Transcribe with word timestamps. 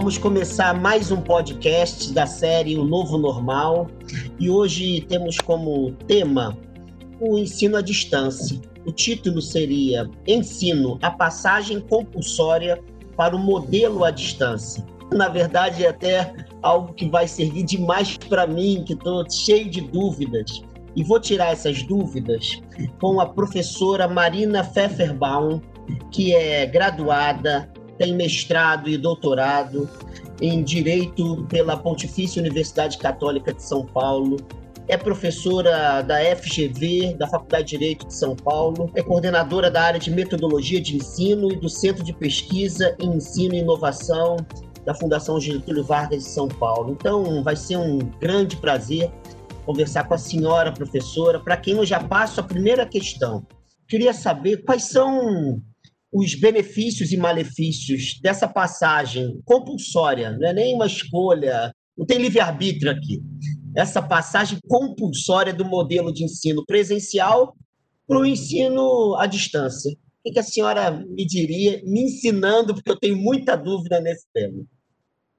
vamos 0.00 0.16
começar 0.16 0.72
mais 0.80 1.12
um 1.12 1.20
podcast 1.20 2.10
da 2.14 2.26
série 2.26 2.78
O 2.78 2.84
Novo 2.84 3.18
Normal 3.18 3.86
e 4.38 4.48
hoje 4.48 5.02
temos 5.02 5.36
como 5.36 5.92
tema 6.08 6.56
o 7.20 7.36
ensino 7.36 7.76
à 7.76 7.82
distância. 7.82 8.58
O 8.86 8.92
título 8.92 9.42
seria 9.42 10.08
Ensino 10.26 10.98
a 11.02 11.10
passagem 11.10 11.80
compulsória 11.80 12.82
para 13.14 13.36
o 13.36 13.38
modelo 13.38 14.02
à 14.02 14.10
distância. 14.10 14.82
Na 15.12 15.28
verdade, 15.28 15.84
é 15.84 15.90
até 15.90 16.34
algo 16.62 16.94
que 16.94 17.06
vai 17.06 17.28
servir 17.28 17.64
demais 17.64 18.16
para 18.16 18.46
mim, 18.46 18.82
que 18.86 18.94
estou 18.94 19.28
cheio 19.30 19.68
de 19.68 19.82
dúvidas. 19.82 20.62
E 20.96 21.04
vou 21.04 21.20
tirar 21.20 21.52
essas 21.52 21.82
dúvidas 21.82 22.58
com 22.98 23.20
a 23.20 23.26
professora 23.26 24.08
Marina 24.08 24.64
Pfefferbaum, 24.64 25.60
que 26.10 26.34
é 26.34 26.64
graduada, 26.64 27.70
tem 28.00 28.14
mestrado 28.14 28.88
e 28.88 28.96
doutorado 28.96 29.86
em 30.40 30.62
Direito 30.62 31.46
pela 31.50 31.76
Pontifícia 31.76 32.40
Universidade 32.40 32.96
Católica 32.96 33.52
de 33.52 33.62
São 33.62 33.84
Paulo, 33.84 34.38
é 34.88 34.96
professora 34.96 36.00
da 36.00 36.16
FGV, 36.34 37.14
da 37.18 37.28
Faculdade 37.28 37.64
de 37.64 37.78
Direito 37.78 38.06
de 38.06 38.14
São 38.14 38.34
Paulo, 38.34 38.90
é 38.94 39.02
coordenadora 39.02 39.70
da 39.70 39.82
área 39.82 40.00
de 40.00 40.10
metodologia 40.10 40.80
de 40.80 40.96
ensino 40.96 41.52
e 41.52 41.56
do 41.56 41.68
Centro 41.68 42.02
de 42.02 42.14
Pesquisa 42.14 42.96
em 42.98 43.16
Ensino 43.16 43.54
e 43.54 43.58
Inovação 43.58 44.38
da 44.86 44.94
Fundação 44.94 45.38
Getúlio 45.38 45.84
Vargas 45.84 46.24
de 46.24 46.30
São 46.30 46.48
Paulo. 46.48 46.96
Então, 46.98 47.42
vai 47.42 47.54
ser 47.54 47.76
um 47.76 47.98
grande 48.18 48.56
prazer 48.56 49.12
conversar 49.66 50.04
com 50.04 50.14
a 50.14 50.18
senhora 50.18 50.72
professora, 50.72 51.38
para 51.38 51.58
quem 51.58 51.76
eu 51.76 51.84
já 51.84 52.00
passo 52.00 52.40
a 52.40 52.42
primeira 52.42 52.86
questão. 52.86 53.46
Queria 53.86 54.14
saber 54.14 54.64
quais 54.64 54.84
são 54.84 55.60
os 56.12 56.34
benefícios 56.34 57.12
e 57.12 57.16
malefícios 57.16 58.18
dessa 58.20 58.48
passagem 58.48 59.40
compulsória, 59.44 60.32
não 60.32 60.48
é 60.48 60.52
nem 60.52 60.74
uma 60.74 60.86
escolha, 60.86 61.72
não 61.96 62.04
tem 62.04 62.18
livre-arbítrio 62.18 62.90
aqui. 62.90 63.22
Essa 63.76 64.02
passagem 64.02 64.58
compulsória 64.66 65.54
do 65.54 65.64
modelo 65.64 66.12
de 66.12 66.24
ensino 66.24 66.64
presencial 66.66 67.54
para 68.06 68.18
o 68.18 68.26
ensino 68.26 69.14
à 69.16 69.26
distância. 69.26 69.96
O 70.26 70.32
que 70.32 70.38
a 70.38 70.42
senhora 70.42 70.90
me 70.90 71.24
diria, 71.24 71.80
me 71.84 72.02
ensinando, 72.02 72.74
porque 72.74 72.90
eu 72.90 72.98
tenho 72.98 73.16
muita 73.16 73.56
dúvida 73.56 74.00
nesse 74.00 74.26
tema? 74.34 74.64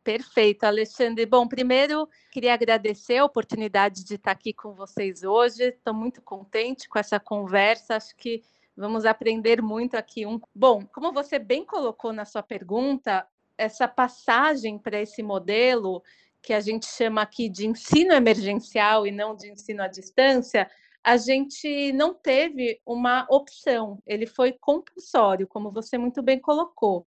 Perfeito, 0.03 0.63
Alexandre. 0.63 1.25
Bom, 1.25 1.47
primeiro 1.47 2.07
queria 2.31 2.53
agradecer 2.53 3.17
a 3.17 3.25
oportunidade 3.25 4.03
de 4.03 4.15
estar 4.15 4.31
aqui 4.31 4.51
com 4.51 4.73
vocês 4.73 5.21
hoje. 5.21 5.65
Estou 5.65 5.93
muito 5.93 6.21
contente 6.21 6.89
com 6.89 6.97
essa 6.97 7.19
conversa. 7.19 7.97
Acho 7.97 8.15
que 8.15 8.41
vamos 8.75 9.05
aprender 9.05 9.61
muito 9.61 9.95
aqui. 9.95 10.25
Um... 10.25 10.39
Bom, 10.53 10.85
como 10.93 11.11
você 11.11 11.37
bem 11.37 11.65
colocou 11.65 12.13
na 12.13 12.25
sua 12.25 12.43
pergunta, 12.43 13.27
essa 13.57 13.87
passagem 13.87 14.77
para 14.77 15.01
esse 15.01 15.21
modelo 15.21 16.01
que 16.41 16.53
a 16.53 16.59
gente 16.59 16.87
chama 16.87 17.21
aqui 17.21 17.47
de 17.47 17.67
ensino 17.67 18.13
emergencial 18.13 19.05
e 19.05 19.11
não 19.11 19.35
de 19.35 19.51
ensino 19.51 19.83
à 19.83 19.87
distância, 19.87 20.69
a 21.03 21.17
gente 21.17 21.91
não 21.93 22.13
teve 22.13 22.79
uma 22.85 23.25
opção, 23.29 24.01
ele 24.05 24.25
foi 24.25 24.51
compulsório, 24.53 25.47
como 25.47 25.71
você 25.71 25.97
muito 25.97 26.21
bem 26.21 26.39
colocou. 26.39 27.07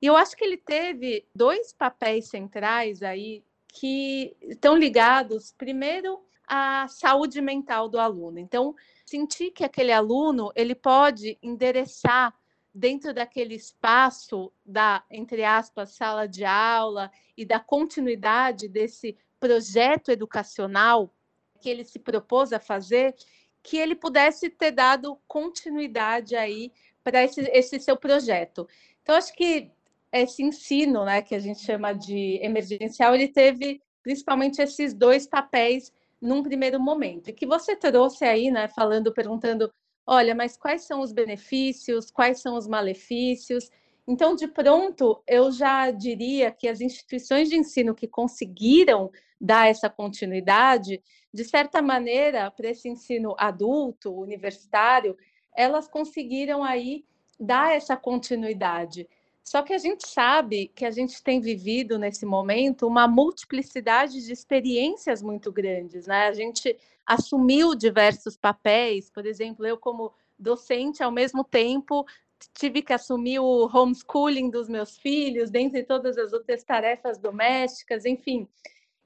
E 0.00 0.06
eu 0.06 0.16
acho 0.16 0.36
que 0.36 0.44
ele 0.44 0.56
teve 0.56 1.26
dois 1.34 1.72
papéis 1.72 2.28
centrais 2.28 3.02
aí 3.02 3.42
que 3.68 4.36
estão 4.42 4.76
ligados, 4.76 5.52
primeiro, 5.56 6.22
à 6.46 6.86
saúde 6.88 7.40
mental 7.40 7.88
do 7.88 7.98
aluno. 7.98 8.38
Então, 8.38 8.74
sentir 9.04 9.50
que 9.50 9.64
aquele 9.64 9.92
aluno 9.92 10.50
ele 10.54 10.74
pode 10.74 11.38
endereçar 11.42 12.34
dentro 12.74 13.14
daquele 13.14 13.54
espaço 13.54 14.52
da, 14.64 15.04
entre 15.10 15.44
aspas, 15.44 15.90
sala 15.90 16.26
de 16.26 16.44
aula 16.44 17.10
e 17.36 17.44
da 17.44 17.60
continuidade 17.60 18.68
desse 18.68 19.16
projeto 19.38 20.10
educacional 20.10 21.14
que 21.60 21.68
ele 21.68 21.84
se 21.84 21.98
propôs 21.98 22.52
a 22.52 22.58
fazer, 22.58 23.14
que 23.62 23.76
ele 23.76 23.94
pudesse 23.94 24.50
ter 24.50 24.72
dado 24.72 25.18
continuidade 25.28 26.34
aí 26.34 26.72
para 27.02 27.22
esse, 27.22 27.42
esse 27.52 27.78
seu 27.78 27.96
projeto. 27.96 28.68
Então, 29.02 29.14
acho 29.14 29.32
que 29.34 29.70
esse 30.10 30.42
ensino, 30.42 31.04
né, 31.04 31.22
que 31.22 31.34
a 31.34 31.38
gente 31.38 31.60
chama 31.60 31.92
de 31.92 32.38
emergencial, 32.42 33.14
ele 33.14 33.28
teve 33.28 33.82
principalmente 34.02 34.60
esses 34.60 34.92
dois 34.92 35.26
papéis 35.26 35.92
num 36.20 36.42
primeiro 36.42 36.80
momento. 36.80 37.28
E 37.28 37.32
que 37.32 37.46
você 37.46 37.76
trouxe 37.76 38.24
aí, 38.24 38.50
né, 38.50 38.68
falando, 38.68 39.12
perguntando, 39.12 39.72
olha, 40.06 40.34
mas 40.34 40.56
quais 40.56 40.82
são 40.82 41.00
os 41.00 41.12
benefícios, 41.12 42.10
quais 42.10 42.40
são 42.40 42.56
os 42.56 42.66
malefícios? 42.66 43.70
Então, 44.06 44.34
de 44.34 44.46
pronto, 44.46 45.22
eu 45.26 45.50
já 45.50 45.90
diria 45.90 46.50
que 46.50 46.68
as 46.68 46.80
instituições 46.80 47.48
de 47.48 47.56
ensino 47.56 47.94
que 47.94 48.06
conseguiram 48.06 49.10
dar 49.40 49.68
essa 49.68 49.88
continuidade, 49.88 51.02
de 51.32 51.44
certa 51.44 51.80
maneira, 51.80 52.50
para 52.50 52.68
esse 52.68 52.88
ensino 52.88 53.34
adulto, 53.38 54.14
universitário, 54.14 55.16
elas 55.56 55.88
conseguiram 55.88 56.62
aí 56.62 57.04
dar 57.38 57.74
essa 57.74 57.96
continuidade. 57.96 59.08
Só 59.44 59.60
que 59.60 59.74
a 59.74 59.78
gente 59.78 60.08
sabe 60.08 60.68
que 60.74 60.86
a 60.86 60.90
gente 60.90 61.22
tem 61.22 61.38
vivido 61.38 61.98
nesse 61.98 62.24
momento 62.24 62.86
uma 62.86 63.06
multiplicidade 63.06 64.24
de 64.24 64.32
experiências 64.32 65.22
muito 65.22 65.52
grandes, 65.52 66.06
né? 66.06 66.28
A 66.28 66.32
gente 66.32 66.74
assumiu 67.04 67.74
diversos 67.74 68.38
papéis, 68.38 69.10
por 69.10 69.26
exemplo, 69.26 69.66
eu 69.66 69.76
como 69.76 70.14
docente, 70.38 71.02
ao 71.02 71.10
mesmo 71.10 71.44
tempo, 71.44 72.06
tive 72.54 72.80
que 72.80 72.94
assumir 72.94 73.38
o 73.38 73.68
homeschooling 73.70 74.48
dos 74.48 74.66
meus 74.66 74.96
filhos, 74.96 75.50
dentre 75.50 75.82
todas 75.82 76.16
as 76.16 76.32
outras 76.32 76.64
tarefas 76.64 77.18
domésticas, 77.18 78.06
enfim. 78.06 78.48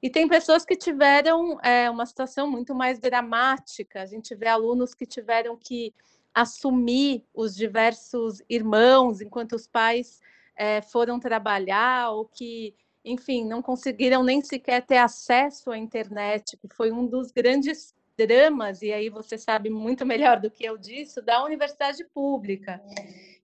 E 0.01 0.09
tem 0.09 0.25
pessoas 0.25 0.63
que 0.63 0.77
tiveram 0.77 1.59
é, 1.61 1.89
uma 1.89 2.05
situação 2.05 2.49
muito 2.49 2.73
mais 2.73 2.97
dramática. 2.97 4.01
A 4.01 4.05
gente 4.05 4.33
vê 4.33 4.47
alunos 4.47 4.93
que 4.93 5.05
tiveram 5.05 5.57
que 5.57 5.93
assumir 6.33 7.25
os 7.33 7.55
diversos 7.55 8.41
irmãos 8.49 9.21
enquanto 9.21 9.53
os 9.53 9.67
pais 9.67 10.19
é, 10.55 10.81
foram 10.81 11.19
trabalhar, 11.19 12.11
ou 12.11 12.25
que, 12.25 12.75
enfim, 13.03 13.45
não 13.45 13.61
conseguiram 13.61 14.23
nem 14.23 14.41
sequer 14.41 14.85
ter 14.85 14.97
acesso 14.97 15.71
à 15.71 15.77
internet, 15.77 16.57
que 16.57 16.67
foi 16.75 16.91
um 16.91 17.05
dos 17.05 17.31
grandes 17.31 17.95
dramas, 18.17 18.81
e 18.81 18.91
aí 18.91 19.09
você 19.09 19.37
sabe 19.37 19.69
muito 19.69 20.05
melhor 20.05 20.39
do 20.39 20.51
que 20.51 20.65
eu 20.65 20.77
disso, 20.77 21.21
da 21.21 21.43
universidade 21.43 22.03
pública. 22.13 22.81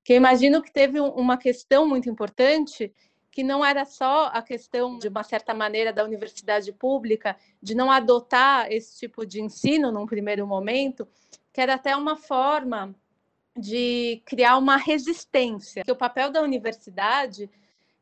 Que 0.04 0.14
eu 0.14 0.18
imagino 0.18 0.62
que 0.62 0.72
teve 0.72 1.00
uma 1.00 1.38
questão 1.38 1.88
muito 1.88 2.10
importante 2.10 2.94
que 3.32 3.44
não 3.44 3.66
era 3.66 3.84
só 3.84 4.28
a 4.28 4.42
questão, 4.42 4.98
de 4.98 5.10
uma 5.10 5.22
certa 5.22 5.54
maneira, 5.54 5.92
da 5.92 6.06
universidade 6.06 6.72
pública 6.72 7.36
de 7.62 7.76
não 7.76 7.92
adotar 7.92 8.72
esse 8.72 8.98
tipo 8.98 9.26
de 9.26 9.42
ensino 9.42 9.92
num 9.92 10.06
primeiro 10.06 10.48
momento, 10.48 11.06
que 11.56 11.62
era 11.62 11.76
até 11.76 11.96
uma 11.96 12.18
forma 12.18 12.94
de 13.58 14.22
criar 14.26 14.58
uma 14.58 14.76
resistência. 14.76 15.86
Que 15.86 15.92
o 15.92 15.96
papel 15.96 16.30
da 16.30 16.42
universidade 16.42 17.50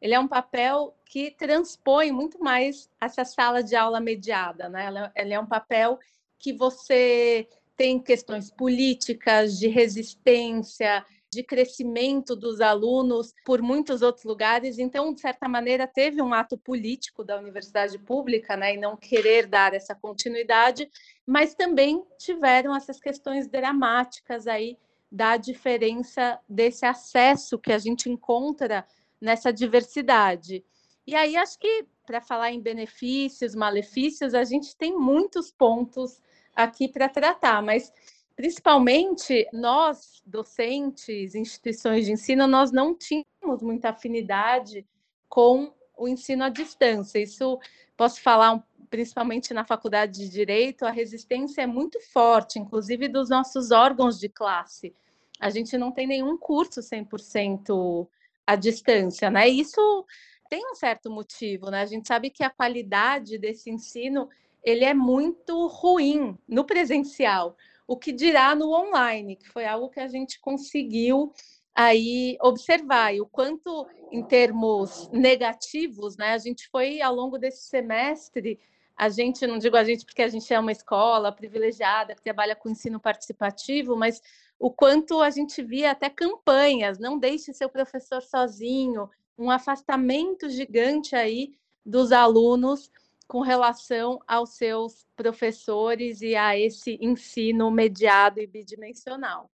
ele 0.02 0.16
é 0.16 0.19
um 0.19 0.28
papel 0.28 0.97
que 1.06 1.30
transpõe 1.30 2.12
muito 2.12 2.38
mais 2.44 2.90
essa 3.00 3.24
sala 3.24 3.63
de 3.63 3.75
aula 3.75 4.02
mediada, 4.02 4.68
né? 4.68 4.90
Ele 5.16 5.34
é 5.36 5.40
um 5.40 5.46
papel 5.46 6.00
que 6.40 6.52
você 6.52 7.47
tem 7.78 8.00
questões 8.00 8.50
políticas, 8.50 9.59
de 9.59 9.68
resistência, 9.68 11.06
de 11.34 11.44
crescimento 11.44 12.36
dos 12.36 12.62
alunos 12.62 13.34
por 13.46 13.62
muitos 13.62 14.02
outros 14.02 14.24
lugares. 14.24 14.80
Então, 14.80 15.14
de 15.14 15.22
certa 15.22 15.50
maneira, 15.50 15.88
teve 15.88 16.22
um 16.22 16.34
ato 16.34 16.58
político 16.58 17.24
da 17.24 17.38
universidade 17.38 17.98
pública, 18.00 18.56
né, 18.56 18.76
e 18.76 18.78
não 18.78 18.96
querer 18.96 19.48
dar 19.48 19.74
essa 19.74 19.96
continuidade, 19.96 20.90
mas 21.26 21.56
também 21.56 22.04
tiveram 22.18 22.75
essas 22.75 23.00
questões 23.00 23.48
dramáticas 23.48 24.48
aí 24.48 24.78
da 25.12 25.38
diferença 25.38 26.40
desse 26.48 26.86
acesso 26.86 27.60
que 27.60 27.72
a 27.72 27.78
gente 27.78 28.10
encontra 28.10 28.86
nessa 29.19 29.52
diversidade. 29.52 30.63
E 31.06 31.16
aí, 31.16 31.36
acho 31.36 31.60
que 31.60 31.86
para 32.06 32.22
falar 32.22 32.52
em 32.52 32.62
benefícios, 32.62 33.56
malefícios, 33.56 34.34
a 34.34 34.44
gente 34.44 34.75
tem 34.75 34.98
muitos 34.98 35.52
pontos 35.52 36.22
aqui 36.56 36.88
para 36.88 37.10
tratar, 37.10 37.62
mas 37.62 37.92
principalmente 38.35 39.47
nós, 39.53 40.21
docentes, 40.25 41.35
instituições 41.35 42.06
de 42.06 42.13
ensino, 42.13 42.47
nós 42.47 42.71
não 42.71 42.95
tínhamos 42.95 43.62
muita 43.62 43.89
afinidade 43.89 44.85
com 45.30 45.74
o 45.97 46.07
ensino 46.07 46.44
à 46.44 46.50
distância. 46.50 47.19
Isso 47.19 47.59
posso 47.95 48.21
falar 48.21 48.63
principalmente 48.89 49.56
na 49.56 49.65
faculdade 49.65 50.19
de 50.19 50.30
direito, 50.30 50.85
a 50.85 50.91
resistência 50.91 51.63
é 51.63 51.65
muito 51.65 52.00
forte, 52.00 52.59
inclusive 52.59 53.07
dos 53.07 53.27
nossos 53.27 53.71
órgãos 53.71 54.19
de 54.19 54.30
classe. 54.30 54.94
A 55.39 55.50
gente 55.50 55.75
não 55.80 55.91
tem 55.91 56.06
nenhum 56.06 56.38
curso 56.38 56.80
100% 56.80 58.07
à 58.45 58.56
distância, 58.56 59.31
né? 59.31 59.50
Isso 59.50 60.06
tem 60.47 60.63
um 60.71 60.75
certo 60.75 61.09
motivo, 61.09 61.71
né? 61.71 61.81
A 61.81 61.88
gente 61.88 62.07
sabe 62.07 62.30
que 62.30 62.44
a 62.44 62.51
qualidade 62.51 63.39
desse 63.39 63.71
ensino 63.71 64.30
ele 64.63 64.85
é 64.85 64.94
muito 64.94 65.65
ruim 65.65 66.38
no 66.47 66.63
presencial 66.63 67.57
o 67.88 67.97
que 67.97 68.12
dirá 68.12 68.56
no 68.56 68.71
online, 68.71 69.35
que 69.35 69.50
foi 69.50 69.65
algo 69.65 69.89
que 69.89 70.00
a 70.00 70.07
gente 70.07 70.39
conseguiu 70.39 71.33
aí 71.75 72.38
observar. 72.41 73.13
E 73.13 73.21
o 73.21 73.25
quanto 73.25 73.88
em 74.12 74.24
termos 74.24 75.09
negativos, 75.12 76.18
né, 76.18 76.33
a 76.33 76.38
gente 76.38 76.69
foi 76.69 77.01
ao 77.01 77.13
longo 77.13 77.38
desse 77.38 77.63
semestre, 77.68 78.59
a 78.95 79.09
gente, 79.09 79.45
não 79.47 79.57
digo 79.57 79.75
a 79.75 79.83
gente 79.83 80.06
porque 80.06 80.21
a 80.21 80.27
gente 80.27 80.53
é 80.53 80.59
uma 80.59 80.71
escola 80.71 81.31
privilegiada 81.31 82.13
que 82.13 82.21
trabalha 82.21 82.56
com 82.56 82.69
ensino 82.69 83.00
participativo, 83.00 83.95
mas 83.95 84.21
o 84.59 84.71
quanto 84.71 85.19
a 85.19 85.30
gente 85.30 85.63
via 85.63 85.91
até 85.91 86.09
campanhas, 86.09 87.00
não 87.00 87.18
deixe 87.18 87.51
seu 87.53 87.68
professor 87.68 88.21
sozinho, 88.21 89.09
um 89.38 89.50
afastamento 89.50 90.47
gigante 90.47 91.15
aí 91.15 91.56
dos 91.83 92.12
alunos 92.12 92.91
com 93.33 93.41
relação 93.41 94.19
aos 94.27 94.51
seus 94.57 95.07
professores 95.15 96.21
e 96.21 96.35
a 96.35 96.56
esse 96.56 97.00
ensino 97.01 97.71
mediado 97.71 98.39
e 98.39 98.45
bidimensional. 98.45 99.50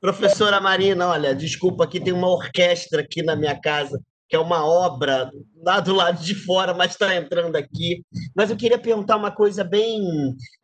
Professora 0.00 0.60
Marina, 0.60 1.08
olha, 1.08 1.34
desculpa, 1.34 1.82
aqui 1.82 1.98
tem 1.98 2.12
uma 2.12 2.28
orquestra 2.28 3.00
aqui 3.00 3.24
na 3.24 3.34
minha 3.34 3.60
casa, 3.60 4.00
que 4.28 4.36
é 4.36 4.38
uma 4.38 4.64
obra 4.64 5.32
lá 5.56 5.80
do 5.80 5.92
lado 5.92 6.22
de 6.22 6.32
fora, 6.32 6.72
mas 6.72 6.92
está 6.92 7.16
entrando 7.16 7.56
aqui. 7.56 8.04
Mas 8.36 8.50
eu 8.50 8.56
queria 8.56 8.78
perguntar 8.78 9.16
uma 9.16 9.32
coisa 9.32 9.64
bem, 9.64 10.00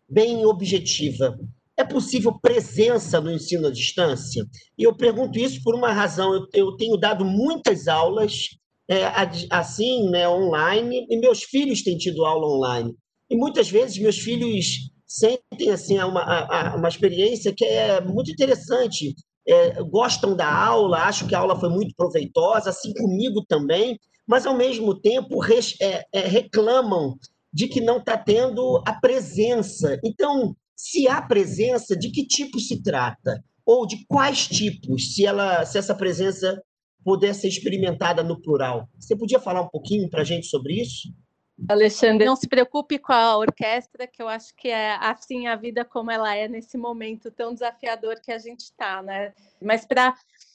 bem 0.09 0.47
objetiva. 0.47 1.37
É 1.77 1.83
possível 1.83 2.39
presença 2.41 3.21
no 3.21 3.33
ensino 3.33 3.67
à 3.67 3.73
distância? 3.73 4.47
E 4.79 4.85
eu 4.85 4.95
pergunto 4.95 5.41
isso 5.41 5.61
por 5.65 5.75
uma 5.75 5.93
razão. 5.93 6.33
Eu, 6.33 6.47
eu 6.55 6.77
tenho 6.77 6.97
dado 6.97 7.25
muitas 7.25 7.89
aulas 7.89 8.51
é, 8.91 9.05
assim, 9.51 10.11
né, 10.11 10.29
online, 10.29 11.07
e 11.09 11.17
meus 11.17 11.45
filhos 11.45 11.83
têm 11.83 11.97
tido 11.97 12.25
aula 12.25 12.49
online. 12.49 12.93
E 13.31 13.37
muitas 13.37 13.71
vezes 13.71 13.97
meus 13.99 14.19
filhos 14.19 14.91
sentem 15.07 15.71
assim 15.71 15.97
uma, 16.01 16.75
uma 16.75 16.89
experiência 16.89 17.55
que 17.55 17.65
é 17.65 18.01
muito 18.01 18.33
interessante. 18.33 19.15
É, 19.49 19.83
gostam 19.85 20.35
da 20.35 20.53
aula, 20.53 21.05
acham 21.05 21.29
que 21.29 21.35
a 21.35 21.39
aula 21.39 21.59
foi 21.59 21.69
muito 21.69 21.95
proveitosa, 21.97 22.71
assim 22.71 22.93
comigo 22.95 23.45
também, 23.49 23.97
mas 24.27 24.45
ao 24.45 24.57
mesmo 24.57 25.01
tempo 25.01 25.41
é, 25.81 26.05
é, 26.13 26.21
reclamam 26.21 27.17
de 27.53 27.69
que 27.69 27.81
não 27.81 27.99
está 27.99 28.19
tendo 28.19 28.83
a 28.87 28.93
presença. 28.93 29.99
Então, 30.05 30.55
se 30.77 31.07
há 31.07 31.23
presença, 31.23 31.97
de 31.97 32.11
que 32.11 32.27
tipo 32.27 32.59
se 32.59 32.83
trata? 32.83 33.43
Ou 33.65 33.87
de 33.87 34.05
quais 34.07 34.49
tipos, 34.49 35.15
se, 35.15 35.25
ela, 35.25 35.65
se 35.65 35.79
essa 35.79 35.95
presença 35.95 36.61
puder 37.05 37.35
ser 37.35 37.49
experimentada 37.49 38.23
no 38.23 38.41
plural. 38.41 38.89
Você 38.99 39.17
podia 39.17 39.41
falar 39.41 39.63
um 39.63 39.69
pouquinho 39.69 40.09
para 40.09 40.23
a 40.23 40.25
gente 40.25 40.47
sobre 40.47 40.75
isso? 40.75 41.09
Alexandre, 41.69 42.25
não 42.25 42.37
se 42.37 42.49
preocupe 42.49 42.99
com 42.99 43.13
a 43.13 43.37
orquestra, 43.37 44.07
que 44.07 44.23
eu 44.23 44.29
acho 44.29 44.55
que 44.55 44.69
é 44.69 44.97
assim 44.97 45.47
a 45.47 45.57
vida 45.57 45.85
como 45.85 46.11
ela 46.11 46.35
é 46.35 46.49
nesse 46.49 46.79
momento 46.79 47.31
tão 47.31 47.53
desafiador 47.53 48.21
que 48.21 48.33
a 48.33 48.39
gente 48.39 48.61
está, 48.61 49.03
né? 49.03 49.35
Mas 49.61 49.85
para 49.85 50.15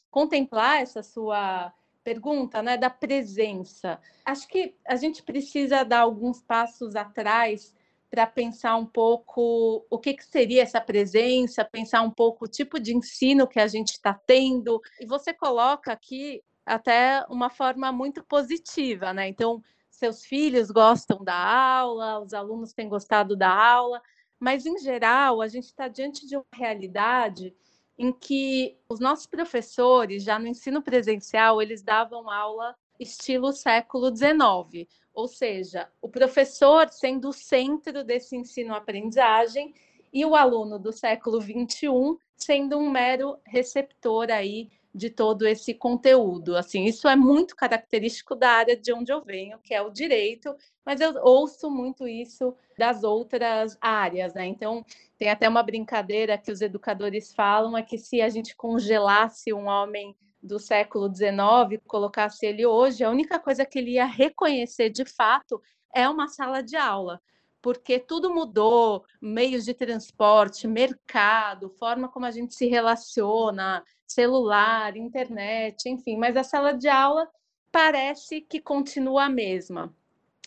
contemplar 0.09 0.81
essa 0.81 1.03
sua 1.03 1.71
pergunta, 2.03 2.61
né, 2.61 2.77
da 2.77 2.89
presença, 2.89 3.99
acho 4.23 4.47
que 4.47 4.75
a 4.87 4.95
gente 4.95 5.23
precisa 5.23 5.83
dar 5.83 6.01
alguns 6.01 6.41
passos 6.41 6.95
atrás 6.95 7.73
para 8.15 8.25
pensar 8.25 8.77
um 8.77 8.85
pouco 8.85 9.85
o 9.89 9.99
que, 9.99 10.13
que, 10.13 10.23
seria 10.23 10.63
essa 10.63 10.79
presença, 10.79 11.65
pensar 11.65 12.01
um 12.01 12.09
pouco 12.09 12.45
o 12.45 12.47
tipo 12.47 12.79
de 12.79 12.95
ensino 12.95 13.45
que 13.45 13.59
a 13.59 13.67
gente 13.67 13.89
está 13.89 14.13
tendo. 14.13 14.81
E 15.01 15.05
você 15.05 15.33
coloca 15.33 15.91
aqui 15.91 16.41
até 16.65 17.25
uma 17.29 17.49
forma 17.49 17.91
muito 17.91 18.23
positiva, 18.23 19.13
né? 19.13 19.27
Então, 19.27 19.61
seus 19.89 20.23
filhos 20.23 20.71
gostam 20.71 21.21
da 21.25 21.35
aula, 21.35 22.21
os 22.21 22.33
alunos 22.33 22.71
têm 22.71 22.87
gostado 22.87 23.35
da 23.35 23.49
aula, 23.49 24.01
mas 24.39 24.65
em 24.65 24.77
geral 24.77 25.41
a 25.41 25.49
gente 25.49 25.65
está 25.65 25.89
diante 25.89 26.25
de 26.25 26.37
uma 26.37 26.45
realidade 26.53 27.53
em 27.97 28.13
que 28.13 28.77
os 28.87 29.01
nossos 29.01 29.27
professores, 29.27 30.23
já 30.23 30.39
no 30.39 30.47
ensino 30.47 30.81
presencial, 30.81 31.61
eles 31.61 31.83
davam 31.83 32.29
aula 32.29 32.77
estilo 32.97 33.51
século 33.51 34.09
XIX, 34.15 34.87
ou 35.15 35.27
seja, 35.27 35.89
o 36.01 36.09
professor 36.09 36.89
sendo 36.91 37.29
o 37.29 37.33
centro 37.33 38.03
desse 38.03 38.35
ensino-aprendizagem 38.35 39.73
e 40.13 40.25
o 40.25 40.35
aluno 40.35 40.77
do 40.77 40.91
século 40.91 41.41
XXI 41.41 42.17
sendo 42.35 42.77
um 42.77 42.89
mero 42.89 43.37
receptor 43.45 44.29
aí 44.29 44.69
de 44.93 45.09
todo 45.09 45.45
esse 45.45 45.73
conteúdo. 45.73 46.55
Assim, 46.55 46.85
isso 46.85 47.07
é 47.07 47.15
muito 47.15 47.55
característico 47.55 48.33
da 48.33 48.49
área 48.49 48.77
de 48.77 48.93
onde 48.93 49.11
eu 49.11 49.21
venho, 49.21 49.59
que 49.59 49.73
é 49.73 49.81
o 49.81 49.89
direito, 49.89 50.55
mas 50.85 51.01
eu 51.01 51.13
ouço 51.21 51.69
muito 51.69 52.07
isso 52.07 52.55
das 52.77 53.03
outras 53.03 53.77
áreas, 53.81 54.33
né? 54.33 54.45
Então, 54.45 54.85
tem 55.17 55.29
até 55.29 55.49
uma 55.49 55.63
brincadeira 55.63 56.37
que 56.37 56.51
os 56.51 56.61
educadores 56.61 57.33
falam 57.33 57.77
é 57.77 57.83
que 57.83 57.97
se 57.97 58.21
a 58.21 58.29
gente 58.29 58.55
congelasse 58.55 59.53
um 59.53 59.65
homem 59.67 60.15
do 60.45 60.59
século 60.59 61.13
XIX, 61.13 61.81
colocasse 61.87 62.45
ele 62.45 62.65
hoje, 62.65 63.03
a 63.03 63.09
única 63.09 63.39
coisa 63.39 63.65
que 63.65 63.79
ele 63.79 63.91
ia 63.91 64.05
reconhecer 64.05 64.89
de 64.89 65.03
fato 65.03 65.61
é 65.93 66.07
uma 66.07 66.27
sala 66.27 66.61
de 66.61 66.75
aula, 66.75 67.19
porque 67.61 67.99
tudo 67.99 68.33
mudou, 68.33 69.03
meios 69.19 69.65
de 69.65 69.73
transporte, 69.73 70.67
mercado, 70.67 71.69
forma 71.69 72.07
como 72.07 72.25
a 72.25 72.31
gente 72.31 72.53
se 72.53 72.67
relaciona, 72.67 73.83
celular, 74.05 74.95
internet, 74.95 75.89
enfim, 75.89 76.17
mas 76.17 76.37
a 76.37 76.43
sala 76.43 76.73
de 76.73 76.87
aula 76.87 77.27
parece 77.71 78.39
que 78.39 78.61
continua 78.61 79.25
a 79.25 79.29
mesma. 79.29 79.93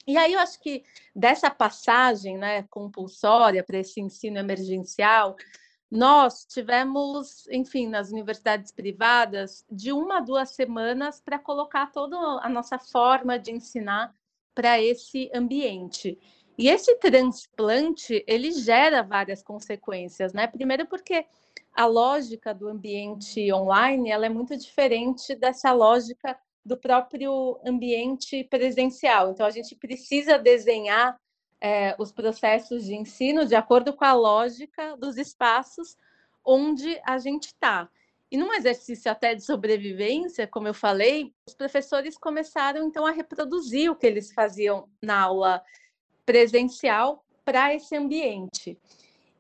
E 0.07 0.17
aí 0.17 0.33
eu 0.33 0.41
acho 0.41 0.59
que 0.61 0.85
dessa 1.15 1.51
passagem, 1.51 2.39
né, 2.39 2.63
compulsória 2.71 3.63
para 3.63 3.79
esse 3.79 4.01
ensino 4.01 4.39
emergencial, 4.39 5.37
nós 5.91 6.45
tivemos, 6.45 7.49
enfim, 7.49 7.89
nas 7.89 8.11
universidades 8.11 8.71
privadas, 8.71 9.65
de 9.71 9.93
uma 9.93 10.19
a 10.19 10.21
duas 10.21 10.51
semanas 10.51 11.21
para 11.21 11.39
colocar 11.39 11.91
toda 11.91 12.17
a 12.17 12.49
nossa 12.49 12.79
forma 12.79 13.39
de 13.39 13.53
ensinar 13.53 14.15
para 14.55 14.81
esse 14.81 15.31
ambiente. 15.35 16.19
E 16.59 16.69
esse 16.69 16.97
transplante, 16.97 18.25
ele 18.27 18.51
gera 18.51 19.03
várias 19.03 19.43
consequências, 19.43 20.33
né? 20.33 20.47
Primeiro 20.47 20.87
porque 20.87 21.25
a 21.73 21.87
lógica 21.87 22.53
do 22.53 22.69
ambiente 22.69 23.53
online, 23.53 24.11
ela 24.11 24.27
é 24.27 24.29
muito 24.29 24.57
diferente 24.57 25.37
dessa 25.37 25.73
lógica 25.73 26.37
do 26.65 26.77
próprio 26.77 27.59
ambiente 27.65 28.45
presencial. 28.45 29.31
Então 29.31 29.47
a 29.47 29.51
gente 29.51 29.77
precisa 29.77 30.37
desenhar 30.37 31.17
é, 31.61 31.95
os 31.99 32.13
processos 32.13 32.85
de 32.85 32.95
ensino 32.95 33.47
de 33.47 33.55
acordo 33.55 33.93
com 33.93 34.05
a 34.05 34.13
lógica 34.13 34.97
dos 34.97 35.17
espaços 35.17 35.97
onde 36.45 37.01
a 37.05 37.19
gente 37.19 37.47
está. 37.47 37.89
E 38.31 38.37
num 38.37 38.53
exercício 38.53 39.11
até 39.11 39.35
de 39.35 39.43
sobrevivência, 39.43 40.47
como 40.47 40.69
eu 40.69 40.75
falei, 40.75 41.33
os 41.47 41.55
professores 41.55 42.17
começaram 42.17 42.87
então 42.87 43.07
a 43.07 43.11
reproduzir 43.11 43.91
o 43.91 43.97
que 43.97 44.07
eles 44.07 44.33
faziam 44.33 44.89
na 45.03 45.23
aula 45.23 45.63
presencial 46.27 47.25
para 47.45 47.75
esse 47.75 47.97
ambiente. 47.97 48.79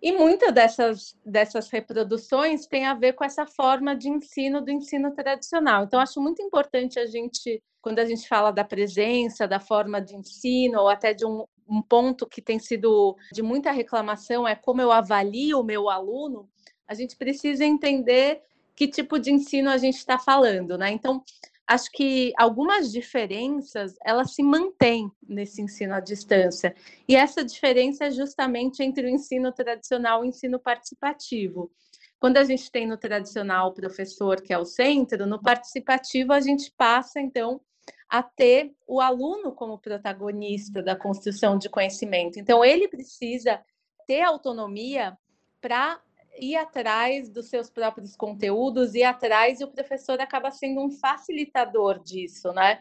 E 0.00 0.12
muitas 0.12 0.54
dessas, 0.54 1.16
dessas 1.24 1.68
reproduções 1.68 2.66
tem 2.66 2.86
a 2.86 2.94
ver 2.94 3.14
com 3.14 3.24
essa 3.24 3.46
forma 3.46 3.94
de 3.94 4.08
ensino 4.08 4.62
do 4.62 4.70
ensino 4.70 5.12
tradicional. 5.12 5.84
Então, 5.84 6.00
acho 6.00 6.20
muito 6.20 6.40
importante 6.40 6.98
a 6.98 7.04
gente, 7.04 7.62
quando 7.82 7.98
a 7.98 8.06
gente 8.06 8.26
fala 8.26 8.52
da 8.52 8.64
presença, 8.64 9.46
da 9.46 9.58
forma 9.58 10.00
de 10.00 10.14
ensino, 10.14 10.80
ou 10.80 10.88
até 10.88 11.12
de 11.12 11.26
um, 11.26 11.44
um 11.68 11.82
ponto 11.82 12.26
que 12.26 12.40
tem 12.40 12.58
sido 12.58 13.16
de 13.32 13.42
muita 13.42 13.70
reclamação 13.70 14.48
é 14.48 14.54
como 14.54 14.80
eu 14.80 14.90
avalio 14.90 15.60
o 15.60 15.64
meu 15.64 15.88
aluno, 15.88 16.48
a 16.86 16.94
gente 16.94 17.16
precisa 17.16 17.64
entender 17.64 18.40
que 18.74 18.88
tipo 18.88 19.18
de 19.18 19.30
ensino 19.30 19.68
a 19.68 19.76
gente 19.76 19.96
está 19.96 20.18
falando, 20.18 20.78
né? 20.78 20.90
Então, 20.90 21.22
acho 21.66 21.90
que 21.92 22.32
algumas 22.38 22.90
diferenças 22.90 23.94
elas 24.04 24.34
se 24.34 24.42
mantêm 24.42 25.10
nesse 25.28 25.60
ensino 25.60 25.94
à 25.94 26.00
distância. 26.00 26.74
E 27.06 27.14
essa 27.14 27.44
diferença 27.44 28.06
é 28.06 28.10
justamente 28.10 28.82
entre 28.82 29.04
o 29.04 29.08
ensino 29.08 29.52
tradicional 29.52 30.24
e 30.24 30.28
o 30.28 30.30
ensino 30.30 30.58
participativo. 30.58 31.70
Quando 32.18 32.38
a 32.38 32.44
gente 32.44 32.70
tem 32.70 32.86
no 32.86 32.96
tradicional 32.96 33.68
o 33.68 33.74
professor 33.74 34.40
que 34.40 34.52
é 34.52 34.58
o 34.58 34.64
centro, 34.64 35.26
no 35.26 35.40
participativo 35.40 36.32
a 36.32 36.40
gente 36.40 36.72
passa 36.76 37.20
então 37.20 37.60
a 38.08 38.22
ter 38.22 38.74
o 38.86 39.00
aluno 39.00 39.52
como 39.52 39.78
protagonista 39.78 40.82
da 40.82 40.96
construção 40.96 41.58
de 41.58 41.68
conhecimento. 41.68 42.38
Então, 42.38 42.64
ele 42.64 42.88
precisa 42.88 43.62
ter 44.06 44.22
autonomia 44.22 45.16
para 45.60 46.00
ir 46.40 46.56
atrás 46.56 47.28
dos 47.28 47.48
seus 47.48 47.68
próprios 47.68 48.16
conteúdos, 48.16 48.94
ir 48.94 49.04
atrás, 49.04 49.60
e 49.60 49.64
o 49.64 49.70
professor 49.70 50.20
acaba 50.20 50.50
sendo 50.50 50.80
um 50.80 50.90
facilitador 50.90 52.02
disso, 52.02 52.52
né? 52.52 52.80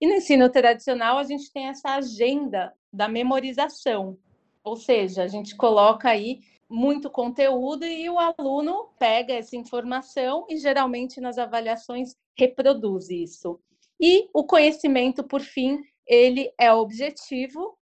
E 0.00 0.06
no 0.06 0.14
ensino 0.14 0.50
tradicional, 0.50 1.18
a 1.18 1.24
gente 1.24 1.52
tem 1.52 1.68
essa 1.68 1.90
agenda 1.90 2.74
da 2.92 3.06
memorização, 3.06 4.18
ou 4.62 4.76
seja, 4.76 5.22
a 5.22 5.28
gente 5.28 5.54
coloca 5.54 6.08
aí 6.08 6.40
muito 6.68 7.10
conteúdo 7.10 7.84
e 7.84 8.08
o 8.08 8.18
aluno 8.18 8.88
pega 8.98 9.34
essa 9.34 9.54
informação 9.54 10.46
e 10.48 10.56
geralmente 10.56 11.20
nas 11.20 11.38
avaliações 11.38 12.16
reproduz 12.36 13.10
isso. 13.10 13.60
E 14.00 14.28
o 14.32 14.44
conhecimento, 14.44 15.22
por 15.24 15.40
fim, 15.40 15.82
ele 16.06 16.52
é 16.58 16.72
objetivo 16.72 17.76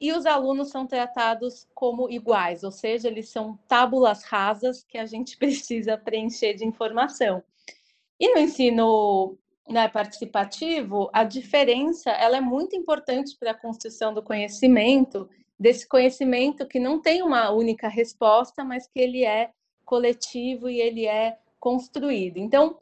e 0.00 0.12
os 0.12 0.26
alunos 0.26 0.70
são 0.70 0.86
tratados 0.86 1.66
como 1.74 2.10
iguais, 2.10 2.62
ou 2.62 2.70
seja, 2.70 3.08
eles 3.08 3.30
são 3.30 3.58
tábulas 3.68 4.22
rasas 4.24 4.84
que 4.84 4.98
a 4.98 5.06
gente 5.06 5.36
precisa 5.38 5.96
preencher 5.96 6.54
de 6.54 6.64
informação. 6.64 7.42
E 8.18 8.32
no 8.32 8.40
ensino 8.40 9.36
né, 9.68 9.88
participativo, 9.88 11.08
a 11.12 11.24
diferença 11.24 12.10
ela 12.10 12.36
é 12.36 12.40
muito 12.40 12.76
importante 12.76 13.36
para 13.38 13.52
a 13.52 13.58
construção 13.58 14.12
do 14.12 14.22
conhecimento, 14.22 15.28
desse 15.58 15.88
conhecimento 15.88 16.66
que 16.66 16.78
não 16.78 17.00
tem 17.00 17.22
uma 17.22 17.50
única 17.50 17.88
resposta, 17.88 18.64
mas 18.64 18.86
que 18.86 19.00
ele 19.00 19.24
é 19.24 19.50
coletivo 19.84 20.68
e 20.68 20.80
ele 20.80 21.06
é 21.06 21.38
construído. 21.58 22.36
Então, 22.36 22.76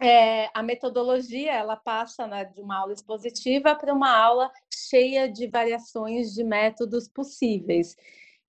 é, 0.00 0.50
a 0.52 0.62
metodologia 0.62 1.52
ela 1.52 1.76
passa 1.76 2.26
né, 2.26 2.44
de 2.44 2.60
uma 2.60 2.78
aula 2.78 2.92
expositiva 2.92 3.74
para 3.74 3.92
uma 3.92 4.14
aula 4.14 4.50
cheia 4.72 5.28
de 5.28 5.46
variações 5.46 6.34
de 6.34 6.44
métodos 6.44 7.08
possíveis 7.08 7.96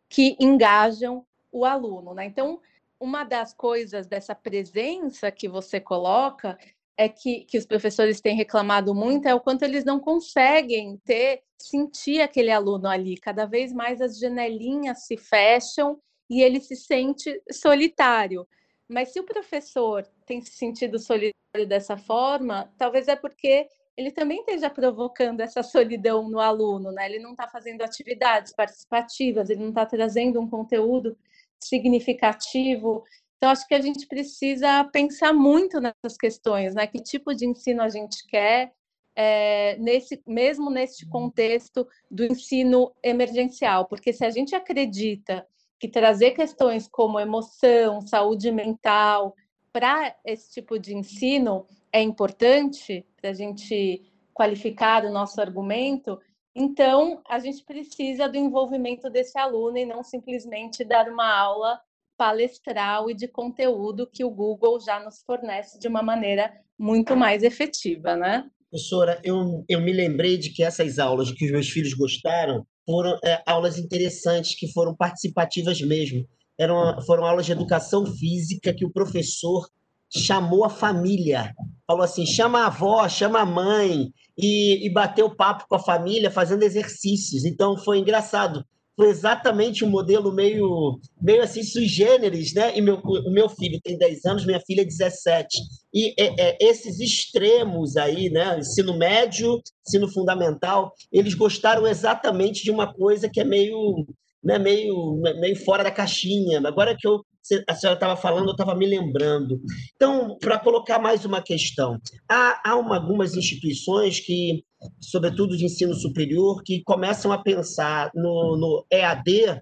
que 0.10 0.36
engajam 0.39 1.25
o 1.51 1.66
aluno. 1.66 2.13
Né? 2.13 2.25
Então, 2.25 2.62
uma 3.00 3.24
das 3.24 3.54
coisas 3.54 4.08
dessa 4.08 4.36
presença 4.36 5.32
que 5.32 5.48
você 5.48 5.80
coloca 5.80 6.58
é 6.98 7.08
que, 7.08 7.46
que 7.46 7.58
os 7.58 7.66
professores 7.66 8.20
têm 8.20 8.36
reclamado 8.36 8.94
muito 8.94 9.27
é 9.27 9.36
o 9.36 9.39
quanto 9.39 9.63
eles 9.63 9.86
não 9.86 10.00
conseguem 10.00 10.98
ter, 11.06 11.44
sentir 11.58 12.22
aquele 12.22 12.51
aluno 12.51 12.88
ali. 12.88 13.18
Cada 13.18 13.46
vez 13.46 13.72
mais 13.72 14.01
as 14.01 14.18
janelinhas 14.18 15.06
se 15.06 15.16
fecham 15.16 16.00
e 16.30 16.42
ele 16.42 16.60
se 16.60 16.75
sente 16.75 17.39
solitário. 17.51 18.48
Mas 18.88 19.10
se 19.10 19.20
o 19.20 19.25
professor 19.25 20.08
tem 20.25 20.41
se 20.41 20.51
sentido 20.51 20.98
solitário 20.98 21.67
dessa 21.67 21.98
forma, 21.98 22.74
talvez 22.77 23.08
é 23.08 23.15
porque 23.15 23.67
ele 23.98 24.12
também 24.12 24.39
esteja 24.39 24.70
provocando 24.70 25.41
essa 25.41 25.63
solidão 25.63 26.29
no 26.29 26.39
aluno, 26.39 26.91
né? 26.91 27.08
Ele 27.08 27.20
não 27.20 27.32
está 27.32 27.48
fazendo 27.48 27.82
atividades 27.82 28.53
participativas, 28.53 29.50
ele 29.50 29.62
não 29.62 29.70
está 29.70 29.86
trazendo 29.86 30.39
um 30.39 30.48
conteúdo 30.48 31.17
significativo. 31.60 33.03
Então, 33.38 33.50
acho 33.50 33.67
que 33.67 33.74
a 33.74 33.82
gente 33.82 34.08
precisa 34.08 34.84
pensar 34.86 35.34
muito 35.34 35.82
nessas 35.82 36.15
questões, 36.17 36.75
né? 36.75 36.86
Que 36.86 37.01
tipo 37.01 37.34
de 37.34 37.48
ensino 37.48 37.82
a 37.82 37.89
gente 37.89 38.25
quer, 38.27 38.72
é, 39.15 39.75
nesse, 39.77 40.22
mesmo 40.27 40.70
neste 40.70 41.08
contexto 41.10 41.88
do 42.10 42.24
ensino 42.24 42.94
emergencial, 43.03 43.88
porque 43.88 44.13
se 44.13 44.24
a 44.24 44.29
gente 44.29 44.53
acredita 44.53 45.44
que 45.79 45.88
trazer 45.88 46.31
questões 46.31 46.88
como 46.88 47.19
emoção, 47.19 48.01
saúde 48.01 48.51
mental 48.51 49.36
para 49.72 50.15
esse 50.25 50.51
tipo 50.51 50.79
de 50.79 50.96
ensino 50.96 51.65
é 51.91 52.01
importante 52.01 53.05
para 53.19 53.29
a 53.29 53.34
gente 53.34 54.01
qualificar 54.34 55.05
o 55.05 55.12
nosso 55.12 55.39
argumento, 55.41 56.19
então 56.55 57.22
a 57.27 57.38
gente 57.39 57.63
precisa 57.63 58.27
do 58.27 58.38
envolvimento 58.38 59.10
desse 59.10 59.38
aluno 59.38 59.77
e 59.77 59.86
não 59.86 60.03
simplesmente 60.03 60.84
dar 60.84 61.07
uma 61.07 61.31
aula 61.31 61.79
palestral 62.17 63.10
e 63.12 63.13
de 63.13 63.27
conteúdo 63.27 64.10
que 64.12 64.24
o 64.24 64.31
Google 64.31 64.79
já 64.79 65.00
nos 65.00 65.22
fornece 65.22 65.79
de 65.79 65.88
uma 65.88 66.01
maneira 66.01 66.51
muito 66.77 67.15
mais 67.15 67.43
efetiva, 67.43 68.15
né? 68.15 68.50
Professora, 68.69 69.22
eu, 69.24 69.63
eu 69.69 69.79
me 69.79 69.93
lembrei 69.93 70.38
de 70.38 70.50
que 70.50 70.63
essas 70.63 71.00
aulas 71.00 71.31
que 71.31 71.46
os 71.46 71.51
meus 71.51 71.69
filhos 71.69 71.93
gostaram 71.93 72.65
foram 72.88 73.20
é, 73.22 73.44
aulas 73.46 73.77
interessantes, 73.77 74.56
que 74.56 74.72
foram 74.72 74.96
participativas 74.96 75.82
mesmo. 75.82 76.25
Eram, 76.58 77.01
foram 77.01 77.25
aulas 77.25 77.46
de 77.46 77.51
educação 77.51 78.06
física 78.06 78.74
que 78.74 78.86
o 78.86 78.91
professor 78.91 79.67
chamou 80.10 80.63
a 80.63 80.70
família. 80.70 81.53
Falou 81.86 82.03
assim: 82.03 82.25
chama 82.25 82.62
a 82.62 82.67
avó, 82.67 83.08
chama 83.10 83.41
a 83.41 83.46
mãe, 83.46 84.10
e, 84.38 84.86
e 84.86 84.89
bateu 84.89 85.36
papo 85.36 85.65
com 85.67 85.75
a 85.75 85.79
família 85.79 86.32
fazendo 86.32 86.63
exercícios. 86.63 87.44
Então 87.44 87.77
foi 87.77 88.00
engraçado 88.00 88.65
exatamente 89.06 89.86
um 89.86 89.89
modelo 89.89 90.34
meio, 90.34 91.00
meio 91.22 91.44
assim, 91.44 91.63
sui 91.63 91.86
generis, 91.86 92.54
né? 92.54 92.75
E 92.75 92.82
meu, 92.82 92.96
o 92.98 93.32
meu 93.32 93.48
filho 93.48 93.80
tem 93.84 93.98
10 93.98 94.25
anos, 94.25 94.46
minha 94.46 94.60
filha 94.60 94.84
17. 94.84 95.58
E 95.94 96.13
é, 96.20 96.50
é, 96.50 96.58
esses 96.60 97.00
extremos 97.00 97.96
aí, 97.96 98.30
né? 98.30 98.58
Ensino 98.60 98.98
médio, 98.98 99.62
ensino 99.88 100.12
fundamental, 100.12 100.94
eles 101.12 101.34
gostaram 101.34 101.86
exatamente 101.86 102.63
de 102.63 102.72
uma 102.72 102.92
coisa 102.92 103.30
que 103.30 103.39
é 103.39 103.44
meio, 103.44 104.06
né, 104.44 104.58
meio, 104.58 105.22
meio 105.39 105.56
fora 105.63 105.84
da 105.84 105.92
caixinha. 105.92 106.60
Agora 106.66 106.96
que 106.98 107.08
eu 107.08 107.24
a 107.68 107.75
senhora 107.75 107.98
estava 107.98 108.18
falando, 108.18 108.48
eu 108.48 108.51
estava 108.51 108.75
me 108.75 108.86
lembrando. 108.86 109.62
Então, 109.96 110.38
para 110.39 110.60
colocar 110.60 111.00
mais 111.00 111.24
uma 111.25 111.42
questão, 111.42 112.00
há, 112.30 112.72
há 112.72 112.75
uma, 112.75 112.98
algumas 112.98 113.36
instituições 113.36 114.20
que, 114.20 114.63
sobretudo 115.00 115.57
de 115.57 115.65
ensino 115.65 115.93
superior, 115.93 116.62
que 116.63 116.84
começam 116.84 117.31
a 117.31 117.38
pensar 117.38 118.12
no, 118.13 118.57
no 118.57 118.86
EAD 118.91 119.62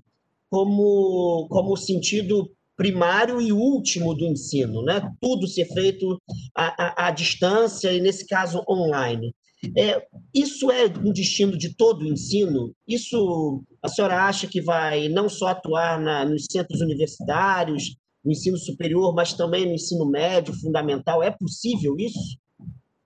como, 0.50 1.48
como 1.50 1.76
sentido 1.78 2.50
primário 2.78 3.42
e 3.42 3.52
último 3.52 4.14
do 4.14 4.26
ensino, 4.26 4.84
né? 4.84 5.02
Tudo 5.22 5.48
ser 5.48 5.66
feito 5.66 6.22
à, 6.54 7.06
à, 7.06 7.08
à 7.08 7.12
distância 7.12 7.92
e, 7.94 8.02
nesse 8.02 8.28
caso, 8.28 8.64
online. 8.70 9.34
É, 9.78 10.06
isso 10.34 10.70
é 10.70 10.86
um 10.86 11.12
destino 11.12 11.58
de 11.58 11.76
todo 11.76 12.04
o 12.04 12.08
ensino? 12.08 12.74
Isso 12.88 13.64
a 13.82 13.88
senhora 13.88 14.24
acha 14.24 14.48
que 14.48 14.62
vai 14.62 15.08
não 15.10 15.30
só 15.30 15.48
atuar 15.48 16.00
na, 16.00 16.26
nos 16.26 16.46
centros 16.52 16.82
universitários, 16.82 17.96
no 18.24 18.32
ensino 18.32 18.58
superior, 18.58 19.14
mas 19.14 19.34
também 19.34 19.66
no 19.66 19.74
ensino 19.74 20.06
médio, 20.06 20.54
fundamental? 20.54 21.24
É 21.24 21.32
possível 21.32 21.96
isso? 21.98 22.38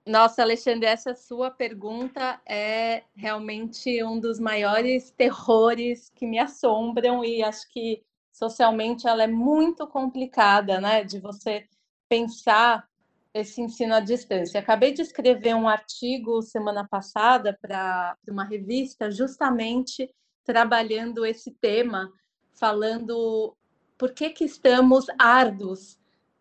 Nossa, 0.06 0.41
Alexandre, 0.41 0.88
essa 0.88 1.13
sua 1.13 1.51
pergunta 1.51 2.41
é 2.48 3.03
realmente 3.15 4.03
um 4.03 4.20
dos 4.20 4.39
maiores 4.39 5.12
terrores 5.12 6.10
que 6.15 6.25
me 6.25 6.39
assombram 6.39 7.24
e 7.24 7.44
acho 7.44 7.70
que 7.70 8.03
socialmente 8.32 9.08
ela 9.08 9.24
é 9.24 9.27
muito 9.27 9.86
complicada, 9.86 10.79
né? 10.79 11.03
De 11.03 11.20
você 11.20 11.68
pensar 12.08 12.88
esse 13.34 13.62
ensino 13.62 13.94
à 13.94 14.00
distância. 14.00 14.60
Acabei 14.60 14.94
de 14.94 15.01
escrever 15.01 15.53
um 15.53 15.68
artigo 15.68 16.41
semana 16.41 16.88
passada 16.88 17.58
para 17.62 18.18
uma 18.27 18.44
revista, 18.44 19.12
justamente 19.12 20.10
trabalhando 20.44 21.25
esse 21.25 21.51
tema, 21.51 22.12
falando 22.53 23.56
por 23.98 24.13
que, 24.13 24.32
que 24.32 24.46
estamos 24.46 25.06
árduos 25.20 26.00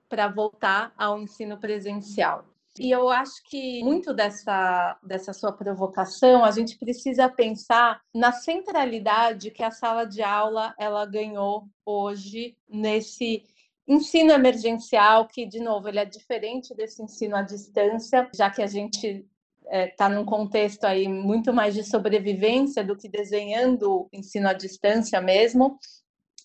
para 0.08 0.28
voltar 0.28 0.94
ao 0.96 1.20
ensino 1.20 1.58
presencial. 1.58 2.46
E 2.80 2.90
eu 2.90 3.08
acho 3.08 3.42
que 3.44 3.82
muito 3.82 4.14
dessa, 4.14 4.98
dessa 5.02 5.32
sua 5.32 5.52
provocação, 5.52 6.44
a 6.44 6.50
gente 6.50 6.78
precisa 6.78 7.28
pensar 7.28 8.00
na 8.14 8.32
centralidade 8.32 9.50
que 9.50 9.62
a 9.62 9.70
sala 9.70 10.04
de 10.04 10.22
aula 10.22 10.74
ela 10.78 11.04
ganhou 11.06 11.68
hoje 11.84 12.56
nesse 12.68 13.44
ensino 13.86 14.32
emergencial, 14.32 15.26
que, 15.26 15.46
de 15.46 15.60
novo, 15.60 15.88
ele 15.88 15.98
é 15.98 16.04
diferente 16.04 16.74
desse 16.74 17.02
ensino 17.02 17.36
à 17.36 17.42
distância, 17.42 18.28
já 18.34 18.50
que 18.50 18.62
a 18.62 18.66
gente 18.66 19.26
está 19.64 19.76
é, 19.76 19.86
tá 19.88 20.08
num 20.08 20.24
contexto 20.24 20.84
aí 20.84 21.08
muito 21.08 21.52
mais 21.52 21.74
de 21.74 21.82
sobrevivência 21.82 22.84
do 22.84 22.96
que 22.96 23.08
desenhando 23.08 24.08
ensino 24.12 24.48
à 24.48 24.52
distância 24.52 25.20
mesmo, 25.20 25.78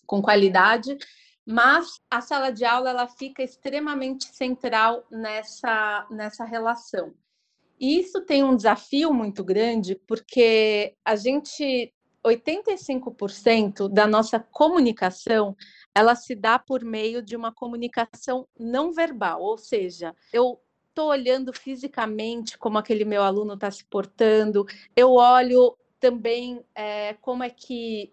com 0.06 0.20
qualidade, 0.20 0.96
mas 1.46 2.00
a 2.10 2.20
sala 2.20 2.50
de 2.50 2.64
aula 2.64 2.90
ela 2.90 3.06
fica 3.06 3.42
extremamente 3.42 4.24
central 4.34 5.04
nessa, 5.10 6.06
nessa 6.10 6.44
relação. 6.44 7.12
E 7.78 7.98
isso 7.98 8.20
tem 8.22 8.42
um 8.42 8.56
desafio 8.56 9.12
muito 9.12 9.44
grande, 9.44 9.96
porque 10.06 10.94
a 11.04 11.16
gente, 11.16 11.92
85% 12.24 13.88
da 13.88 14.06
nossa 14.06 14.38
comunicação, 14.38 15.56
ela 15.94 16.14
se 16.14 16.34
dá 16.34 16.58
por 16.58 16.84
meio 16.84 17.20
de 17.22 17.36
uma 17.36 17.52
comunicação 17.52 18.46
não 18.58 18.92
verbal, 18.92 19.42
ou 19.42 19.58
seja, 19.58 20.14
eu 20.32 20.60
estou 20.88 21.08
olhando 21.08 21.52
fisicamente 21.52 22.56
como 22.56 22.78
aquele 22.78 23.04
meu 23.04 23.22
aluno 23.22 23.54
está 23.54 23.70
se 23.70 23.84
portando, 23.84 24.64
eu 24.94 25.12
olho 25.12 25.76
também 25.98 26.64
é, 26.74 27.14
como 27.14 27.42
é 27.42 27.50
que 27.50 28.12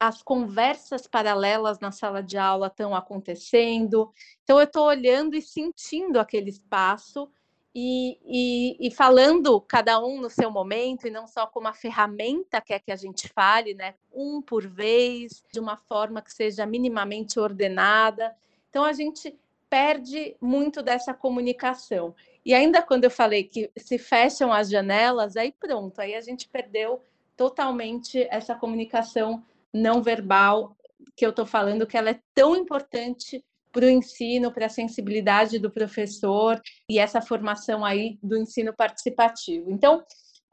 as 0.00 0.22
conversas 0.22 1.06
paralelas 1.06 1.78
na 1.78 1.92
sala 1.92 2.22
de 2.22 2.38
aula 2.38 2.68
estão 2.68 2.94
acontecendo. 2.96 4.10
Então, 4.42 4.58
eu 4.58 4.64
estou 4.64 4.86
olhando 4.86 5.36
e 5.36 5.42
sentindo 5.42 6.18
aquele 6.18 6.48
espaço 6.48 7.30
e, 7.74 8.18
e, 8.24 8.88
e, 8.88 8.90
falando 8.90 9.60
cada 9.60 10.02
um 10.02 10.20
no 10.20 10.30
seu 10.30 10.50
momento 10.50 11.06
e 11.06 11.10
não 11.10 11.26
só 11.26 11.46
como 11.46 11.68
a 11.68 11.74
ferramenta 11.74 12.60
quer 12.60 12.80
que 12.80 12.90
a 12.90 12.96
gente 12.96 13.28
fale, 13.28 13.74
né? 13.74 13.94
Um 14.12 14.42
por 14.42 14.66
vez, 14.66 15.44
de 15.52 15.60
uma 15.60 15.76
forma 15.76 16.20
que 16.20 16.32
seja 16.32 16.66
minimamente 16.66 17.38
ordenada. 17.38 18.34
Então 18.70 18.84
a 18.84 18.92
gente 18.92 19.38
perde 19.68 20.34
muito 20.40 20.82
dessa 20.82 21.14
comunicação. 21.14 22.12
E 22.44 22.52
ainda 22.52 22.82
quando 22.82 23.04
eu 23.04 23.10
falei 23.10 23.44
que 23.44 23.70
se 23.76 23.98
fecham 23.98 24.52
as 24.52 24.68
janelas, 24.68 25.36
aí 25.36 25.52
pronto, 25.52 26.00
aí 26.00 26.16
a 26.16 26.20
gente 26.20 26.48
perdeu 26.48 27.00
totalmente 27.36 28.26
essa 28.30 28.54
comunicação 28.54 29.44
não 29.72 30.02
verbal 30.02 30.76
que 31.16 31.24
eu 31.24 31.30
estou 31.30 31.46
falando, 31.46 31.86
que 31.86 31.96
ela 31.96 32.10
é 32.10 32.20
tão 32.34 32.56
importante 32.56 33.44
para 33.72 33.86
o 33.86 33.90
ensino, 33.90 34.52
para 34.52 34.66
a 34.66 34.70
sensibilidade 34.70 35.58
do 35.58 35.70
professor 35.70 36.60
e 36.88 36.98
essa 36.98 37.20
formação 37.20 37.84
aí 37.84 38.18
do 38.22 38.36
ensino 38.36 38.74
participativo. 38.74 39.70
Então, 39.70 40.04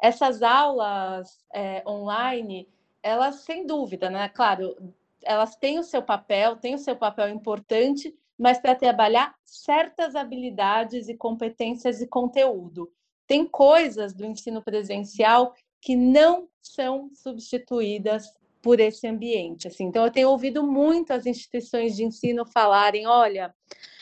essas 0.02 0.44
aulas 0.44 1.44
é, 1.54 1.84
online, 1.88 2.68
elas 3.02 3.42
sem 3.42 3.66
dúvida, 3.66 4.10
né? 4.10 4.30
Claro, 4.30 4.76
elas 5.24 5.56
têm 5.56 5.80
o 5.80 5.84
seu 5.84 6.02
papel, 6.02 6.58
têm 6.58 6.76
o 6.76 6.80
seu 6.80 6.96
papel 6.96 7.30
importante, 7.30 8.16
mas 8.38 8.60
para 8.60 8.76
trabalhar 8.76 9.36
certas 9.44 10.16
habilidades 10.16 11.10
e 11.10 11.16
competências 11.16 12.02
e 12.02 12.08
conteúdo. 12.08 12.92
Tem 13.26 13.46
coisas 13.46 14.14
do 14.14 14.26
ensino 14.26 14.62
presencial 14.62 15.54
que 15.82 15.96
não 15.96 16.48
são 16.62 17.10
substituídas 17.14 18.32
por 18.68 18.82
esse 18.82 19.08
ambiente. 19.08 19.70
Assim. 19.70 19.86
Então, 19.86 20.04
eu 20.04 20.12
tenho 20.12 20.30
ouvido 20.30 20.62
muito 20.62 21.14
as 21.14 21.26
instituições 21.26 21.96
de 21.96 22.04
ensino 22.04 22.46
falarem: 22.46 23.08
olha, 23.08 23.56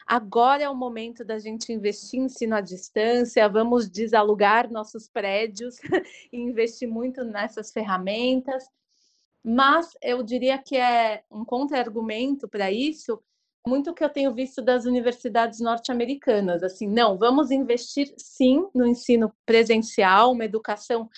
agora 0.07 0.63
é 0.63 0.69
o 0.69 0.75
momento 0.75 1.23
da 1.23 1.37
gente 1.37 1.71
investir 1.71 2.19
em 2.19 2.23
ensino 2.23 2.55
à 2.55 2.61
distância, 2.61 3.47
vamos 3.47 3.87
desalugar 3.87 4.71
nossos 4.71 5.07
prédios 5.07 5.75
e 6.33 6.39
investir 6.39 6.89
muito 6.89 7.23
nessas 7.23 7.71
ferramentas. 7.71 8.63
Mas 9.43 9.91
eu 10.01 10.23
diria 10.23 10.57
que 10.57 10.77
é 10.77 11.23
um 11.29 11.45
contra-argumento 11.45 12.47
para 12.47 12.71
isso 12.71 13.21
muito 13.67 13.93
que 13.93 14.03
eu 14.03 14.09
tenho 14.09 14.33
visto 14.33 14.63
das 14.63 14.85
universidades 14.85 15.59
norte-americanas, 15.59 16.61
assim, 16.61 16.87
não, 16.87 17.17
vamos 17.17 17.49
investir 17.49 18.13
sim 18.15 18.67
no 18.75 18.85
ensino 18.85 19.33
presencial, 19.43 20.33
uma 20.33 20.45
educação 20.45 21.09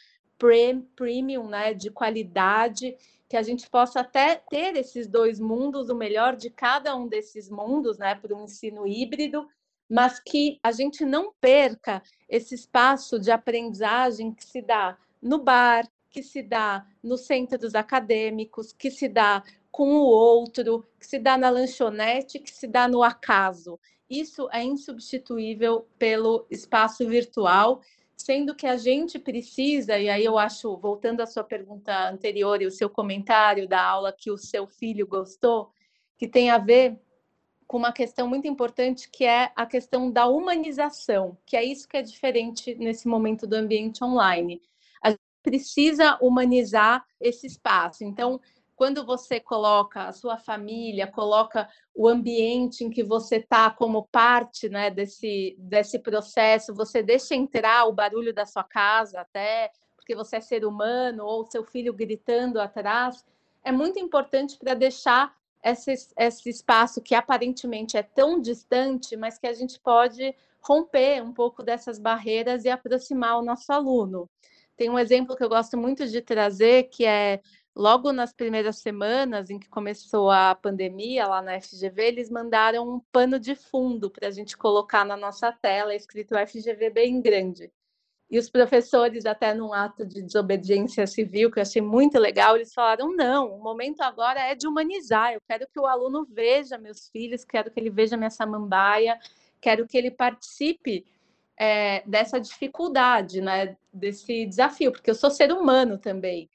premium, 0.95 1.49
né, 1.49 1.73
de 1.73 1.89
qualidade, 1.91 2.95
que 3.27 3.35
a 3.35 3.43
gente 3.43 3.69
possa 3.69 3.99
até 3.99 4.35
ter 4.35 4.75
esses 4.75 5.07
dois 5.07 5.39
mundos, 5.39 5.89
o 5.89 5.95
melhor 5.95 6.35
de 6.35 6.49
cada 6.49 6.95
um 6.95 7.07
desses 7.07 7.49
mundos, 7.49 7.97
né, 7.97 8.15
para 8.15 8.35
um 8.35 8.45
ensino 8.45 8.87
híbrido, 8.87 9.47
mas 9.89 10.19
que 10.19 10.59
a 10.63 10.71
gente 10.71 11.05
não 11.05 11.33
perca 11.39 12.01
esse 12.27 12.55
espaço 12.55 13.19
de 13.19 13.31
aprendizagem 13.31 14.33
que 14.33 14.43
se 14.43 14.61
dá 14.61 14.97
no 15.21 15.39
bar, 15.39 15.87
que 16.09 16.23
se 16.23 16.41
dá 16.41 16.85
nos 17.03 17.25
centros 17.25 17.75
acadêmicos, 17.75 18.73
que 18.73 18.89
se 18.89 19.07
dá 19.07 19.43
com 19.71 19.91
o 19.91 20.05
outro, 20.05 20.85
que 20.99 21.05
se 21.05 21.19
dá 21.19 21.37
na 21.37 21.49
lanchonete, 21.49 22.39
que 22.39 22.51
se 22.51 22.67
dá 22.67 22.87
no 22.87 23.03
acaso. 23.03 23.79
Isso 24.09 24.49
é 24.51 24.63
insubstituível 24.63 25.85
pelo 25.99 26.45
espaço 26.49 27.07
virtual 27.07 27.81
sendo 28.17 28.55
que 28.55 28.65
a 28.65 28.75
gente 28.75 29.19
precisa, 29.19 29.97
e 29.99 30.09
aí 30.09 30.25
eu 30.25 30.37
acho, 30.37 30.75
voltando 30.77 31.21
à 31.21 31.27
sua 31.27 31.43
pergunta 31.43 32.09
anterior 32.09 32.61
e 32.61 32.65
o 32.65 32.71
seu 32.71 32.89
comentário 32.89 33.67
da 33.67 33.81
aula 33.81 34.11
que 34.11 34.31
o 34.31 34.37
seu 34.37 34.65
filho 34.67 35.05
gostou, 35.05 35.71
que 36.17 36.27
tem 36.27 36.49
a 36.49 36.57
ver 36.57 36.99
com 37.67 37.77
uma 37.77 37.91
questão 37.91 38.27
muito 38.27 38.47
importante 38.47 39.09
que 39.09 39.23
é 39.23 39.51
a 39.55 39.65
questão 39.65 40.09
da 40.09 40.25
humanização, 40.25 41.37
que 41.45 41.55
é 41.55 41.63
isso 41.63 41.87
que 41.87 41.97
é 41.97 42.01
diferente 42.01 42.73
nesse 42.75 43.07
momento 43.07 43.45
do 43.45 43.55
ambiente 43.55 44.03
online. 44.03 44.61
A 45.01 45.11
gente 45.11 45.19
precisa 45.43 46.17
humanizar 46.19 47.05
esse 47.19 47.45
espaço. 47.45 48.03
Então, 48.03 48.41
quando 48.77 49.03
você 49.03 49.39
coloca 49.39 50.03
a 50.03 50.13
sua 50.13 50.37
família, 50.37 51.07
coloca 51.07 51.67
o 51.95 52.07
ambiente 52.07 52.83
em 52.83 52.91
que 52.91 53.03
você 53.03 53.37
está 53.37 53.71
como 53.71 54.07
parte 54.11 54.69
né, 54.69 54.91
desse, 54.91 55.55
desse 55.57 55.97
processo, 55.97 56.75
você 56.75 57.01
deixa 57.01 57.33
entrar 57.33 57.85
o 57.85 57.91
barulho 57.91 58.31
da 58.31 58.45
sua 58.45 58.63
casa, 58.63 59.19
até 59.19 59.71
porque 59.95 60.15
você 60.15 60.35
é 60.35 60.41
ser 60.41 60.63
humano, 60.63 61.25
ou 61.25 61.49
seu 61.49 61.63
filho 61.63 61.91
gritando 61.91 62.61
atrás, 62.61 63.25
é 63.63 63.71
muito 63.71 63.97
importante 63.97 64.55
para 64.59 64.75
deixar 64.75 65.35
esse, 65.63 65.91
esse 66.15 66.47
espaço 66.47 67.01
que 67.01 67.15
aparentemente 67.15 67.97
é 67.97 68.03
tão 68.03 68.39
distante, 68.39 69.17
mas 69.17 69.39
que 69.39 69.47
a 69.47 69.53
gente 69.53 69.79
pode 69.79 70.35
romper 70.61 71.23
um 71.23 71.33
pouco 71.33 71.63
dessas 71.63 71.97
barreiras 71.97 72.63
e 72.63 72.69
aproximar 72.69 73.39
o 73.39 73.43
nosso 73.43 73.73
aluno. 73.73 74.29
Tem 74.77 74.87
um 74.91 74.99
exemplo 74.99 75.35
que 75.35 75.43
eu 75.43 75.49
gosto 75.49 75.75
muito 75.75 76.07
de 76.07 76.21
trazer, 76.21 76.83
que 76.83 77.03
é 77.03 77.41
logo 77.77 78.11
nas 78.11 78.33
primeiras 78.33 78.79
semanas 78.79 79.51
em 79.51 79.59
que 79.59 79.69
começou 79.69 80.31
a 80.31 80.55
pandemia 80.55 81.27
lá 81.27 81.43
na 81.43 81.61
FGV, 81.61 82.01
eles 82.01 82.27
mandaram 82.27 82.95
um 82.95 82.99
pano 83.11 83.39
de 83.39 83.53
fundo 83.53 84.09
para 84.09 84.27
a 84.27 84.31
gente 84.31 84.57
colocar 84.57 85.05
na 85.05 85.15
nossa 85.15 85.51
tela, 85.51 85.93
escrito 85.93 86.35
FGV 86.35 86.89
bem 86.89 87.21
grande. 87.21 87.71
E 88.31 88.39
os 88.39 88.49
professores, 88.49 89.27
até 89.27 89.53
num 89.53 89.71
ato 89.71 90.05
de 90.05 90.23
desobediência 90.23 91.05
civil, 91.05 91.51
que 91.51 91.59
eu 91.59 91.61
achei 91.61 91.81
muito 91.81 92.17
legal, 92.17 92.55
eles 92.55 92.73
falaram: 92.73 93.15
não, 93.15 93.53
o 93.53 93.63
momento 93.63 94.01
agora 94.01 94.39
é 94.39 94.55
de 94.55 94.67
humanizar. 94.67 95.33
Eu 95.33 95.41
quero 95.47 95.67
que 95.71 95.79
o 95.79 95.85
aluno 95.85 96.25
veja 96.29 96.79
meus 96.79 97.07
filhos, 97.09 97.45
quero 97.45 97.69
que 97.69 97.79
ele 97.79 97.91
veja 97.91 98.17
minha 98.17 98.31
samambaia, 98.31 99.19
quero 99.61 99.87
que 99.87 99.97
ele 99.97 100.09
participe 100.09 101.05
é, 101.55 102.03
dessa 102.07 102.39
dificuldade, 102.39 103.39
né, 103.39 103.77
desse 103.93 104.47
desafio, 104.47 104.91
porque 104.91 105.11
eu 105.11 105.15
sou 105.15 105.29
ser 105.29 105.51
humano 105.51 105.97
também. 105.97 106.49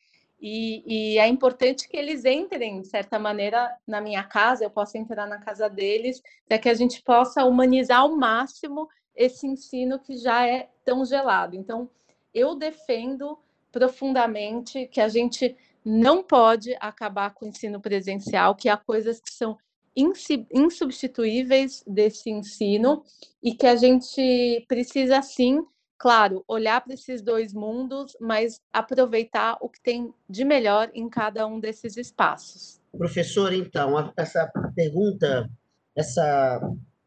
E, 0.44 0.83
e, 1.14 1.18
é 1.20 1.28
importante 1.28 1.88
que 1.88 1.96
eles 1.96 2.24
entrem, 2.24 2.81
de 2.81 2.88
certa 2.88 3.16
maneira, 3.16 3.72
na 3.87 4.00
minha 4.00 4.24
casa, 4.24 4.64
eu 4.64 4.70
possa 4.70 4.98
entrar 4.98 5.24
na 5.24 5.38
casa 5.38 5.70
deles, 5.70 6.20
para 6.48 6.59
que 6.59 6.68
a 6.68 6.74
gente 6.74 7.00
possa 7.00 7.44
humanizar 7.44 8.00
ao 8.00 8.16
máximo 8.16 8.88
esse 9.14 9.46
ensino 9.46 10.00
que 10.00 10.16
já 10.16 10.44
é 10.44 10.68
tão 10.85 11.05
gelado. 11.05 11.55
Então, 11.55 11.88
eu 12.35 12.57
defendo 12.57 13.38
profundamente 13.70 14.88
que 14.88 15.00
a 15.00 15.09
gente 15.09 15.57
não 15.85 16.24
pode 16.24 16.76
acabar 16.81 17.33
com 17.33 17.46
o 17.46 17.48
ensino 17.48 17.81
presencial, 17.81 18.57
que 18.57 18.68
há 18.68 18.76
coisas 18.76 19.20
que 19.20 19.31
são 19.31 19.57
insubstituíveis 19.94 21.85
desse 21.87 22.31
ensino 22.31 23.05
e 23.40 23.55
que 23.55 23.66
a 23.66 23.76
gente 23.76 24.64
precisa 24.66 25.22
sim 25.22 25.64
claro, 26.03 26.45
olhar 26.49 26.81
para 26.81 26.95
esses 26.95 27.23
dois 27.23 27.55
mundos, 27.55 28.17
mas 28.21 28.61
aproveitar 28.73 29.57
o 29.61 29.69
que 29.69 29.81
tem 29.81 30.12
de 30.29 30.45
melhor 30.45 30.91
em 30.93 31.09
cada 31.09 31.47
um 31.47 31.61
desses 31.61 31.97
espaços. 31.97 32.81
Professor, 32.99 33.53
então, 33.53 34.12
essa 34.17 34.51
pergunta, 34.75 35.49
essa 35.95 36.61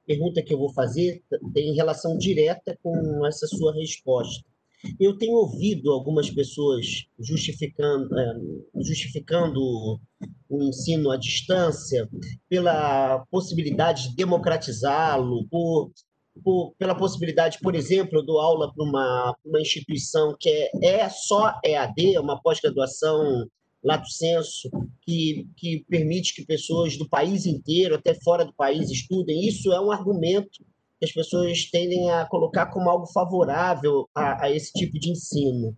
pergunta 0.08 0.42
que 0.42 0.54
eu 0.54 0.58
vou 0.58 0.72
fazer 0.72 1.22
tem 1.54 1.76
relação 1.76 2.18
direta 2.18 2.80
com 2.82 3.26
essa 3.26 3.46
sua 3.48 3.74
resposta. 3.74 4.48
Eu 4.98 5.18
tenho 5.18 5.34
ouvido 5.34 5.92
algumas 5.92 6.30
pessoas 6.30 7.06
justificando, 7.20 8.18
é, 8.18 8.34
justificando 8.82 10.00
o 10.48 10.64
ensino 10.64 11.12
à 11.12 11.18
distância 11.18 12.08
pela 12.48 13.26
possibilidade 13.30 14.10
de 14.10 14.16
democratizá-lo, 14.16 15.46
por 15.50 15.92
por, 16.44 16.74
pela 16.78 16.96
possibilidade, 16.96 17.60
por 17.62 17.76
exemplo, 17.76 18.24
dou 18.24 18.40
aula 18.40 18.74
para 18.74 18.84
uma, 18.84 19.36
uma 19.46 19.62
instituição 19.62 20.36
que 20.40 20.50
é, 20.50 20.70
é 20.84 21.10
só 21.10 21.54
EAD, 21.64 22.18
uma 22.20 22.42
pós-graduação 22.42 23.48
lato 23.84 24.10
senso, 24.10 24.70
que, 25.02 25.48
que 25.56 25.86
permite 25.88 26.34
que 26.34 26.46
pessoas 26.46 26.98
do 26.98 27.08
país 27.08 27.46
inteiro, 27.46 27.96
até 27.96 28.16
fora 28.16 28.44
do 28.44 28.54
país, 28.54 28.90
estudem. 28.90 29.48
Isso 29.48 29.72
é 29.72 29.80
um 29.80 29.92
argumento 29.92 30.66
que 31.00 31.06
as 31.06 31.12
pessoas 31.12 31.70
tendem 31.70 32.10
a 32.10 32.26
colocar 32.26 32.66
como 32.68 32.90
algo 32.90 33.06
favorável 33.06 34.10
a, 34.16 34.46
a 34.46 34.52
esse 34.52 34.74
tipo 34.74 34.98
de 35.00 35.12
ensino. 35.12 35.78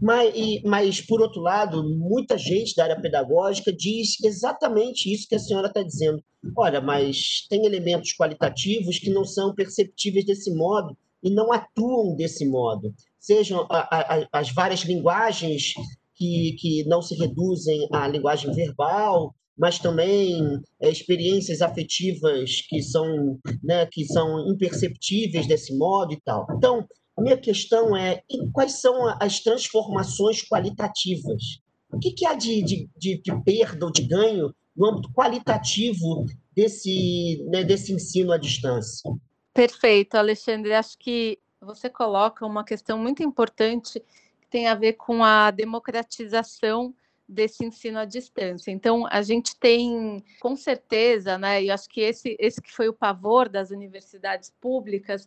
Mas, 0.00 0.32
e, 0.34 0.62
mas, 0.64 1.00
por 1.00 1.20
outro 1.20 1.40
lado, 1.40 1.82
muita 1.82 2.36
gente 2.36 2.74
da 2.74 2.84
área 2.84 3.00
pedagógica 3.00 3.72
diz 3.72 4.22
exatamente 4.22 5.12
isso 5.12 5.28
que 5.28 5.34
a 5.34 5.38
senhora 5.38 5.68
está 5.68 5.82
dizendo. 5.82 6.22
Olha, 6.56 6.80
mas 6.80 7.46
tem 7.48 7.64
elementos 7.64 8.14
qualitativos 8.14 8.98
que 8.98 9.10
não 9.10 9.24
são 9.24 9.54
perceptíveis 9.54 10.24
desse 10.24 10.54
modo 10.54 10.96
e 11.22 11.30
não 11.30 11.52
atuam 11.52 12.14
desse 12.14 12.46
modo. 12.46 12.94
Sejam 13.18 13.66
a, 13.70 13.78
a, 13.78 14.28
as 14.32 14.52
várias 14.52 14.80
linguagens 14.82 15.74
que, 16.14 16.56
que 16.58 16.84
não 16.84 17.02
se 17.02 17.14
reduzem 17.16 17.88
à 17.92 18.06
linguagem 18.06 18.52
verbal, 18.52 19.34
mas 19.56 19.78
também 19.78 20.60
é, 20.80 20.90
experiências 20.90 21.62
afetivas 21.62 22.60
que 22.68 22.82
são, 22.82 23.38
né, 23.62 23.86
que 23.86 24.04
são 24.04 24.48
imperceptíveis 24.50 25.46
desse 25.46 25.76
modo 25.76 26.12
e 26.12 26.20
tal. 26.20 26.46
Então, 26.56 26.86
a 27.16 27.22
minha 27.22 27.36
questão 27.36 27.96
é 27.96 28.22
quais 28.52 28.80
são 28.80 29.08
as 29.20 29.40
transformações 29.40 30.42
qualitativas? 30.42 31.60
O 31.90 31.98
que, 31.98 32.12
que 32.12 32.26
há 32.26 32.34
de, 32.34 32.62
de, 32.62 32.90
de, 32.96 33.18
de, 33.18 33.42
perda 33.42 33.86
ou 33.86 33.92
de 33.92 34.02
ganho 34.02 34.54
no 34.76 34.86
âmbito 34.86 35.10
qualitativo 35.12 36.26
desse, 36.54 37.42
né, 37.48 37.64
desse 37.64 37.92
ensino 37.92 38.32
à 38.32 38.36
distância? 38.36 39.10
Perfeito, 39.54 40.16
Alexandre. 40.16 40.74
Acho 40.74 40.98
que 40.98 41.38
você 41.60 41.88
coloca 41.88 42.44
uma 42.44 42.64
questão 42.64 42.98
muito 42.98 43.22
importante 43.22 43.98
que 44.40 44.48
tem 44.50 44.66
a 44.66 44.74
ver 44.74 44.94
com 44.94 45.24
a 45.24 45.50
democratização 45.50 46.94
desse 47.28 47.64
ensino 47.64 47.98
à 47.98 48.04
distância. 48.04 48.70
Então, 48.70 49.06
a 49.10 49.22
gente 49.22 49.56
tem, 49.56 50.22
com 50.38 50.54
certeza, 50.54 51.38
né, 51.38 51.62
e 51.62 51.70
acho 51.70 51.88
que 51.88 52.00
esse, 52.00 52.36
esse 52.38 52.60
que 52.60 52.70
foi 52.70 52.88
o 52.88 52.92
pavor 52.92 53.48
das 53.48 53.70
universidades 53.70 54.52
públicas, 54.60 55.26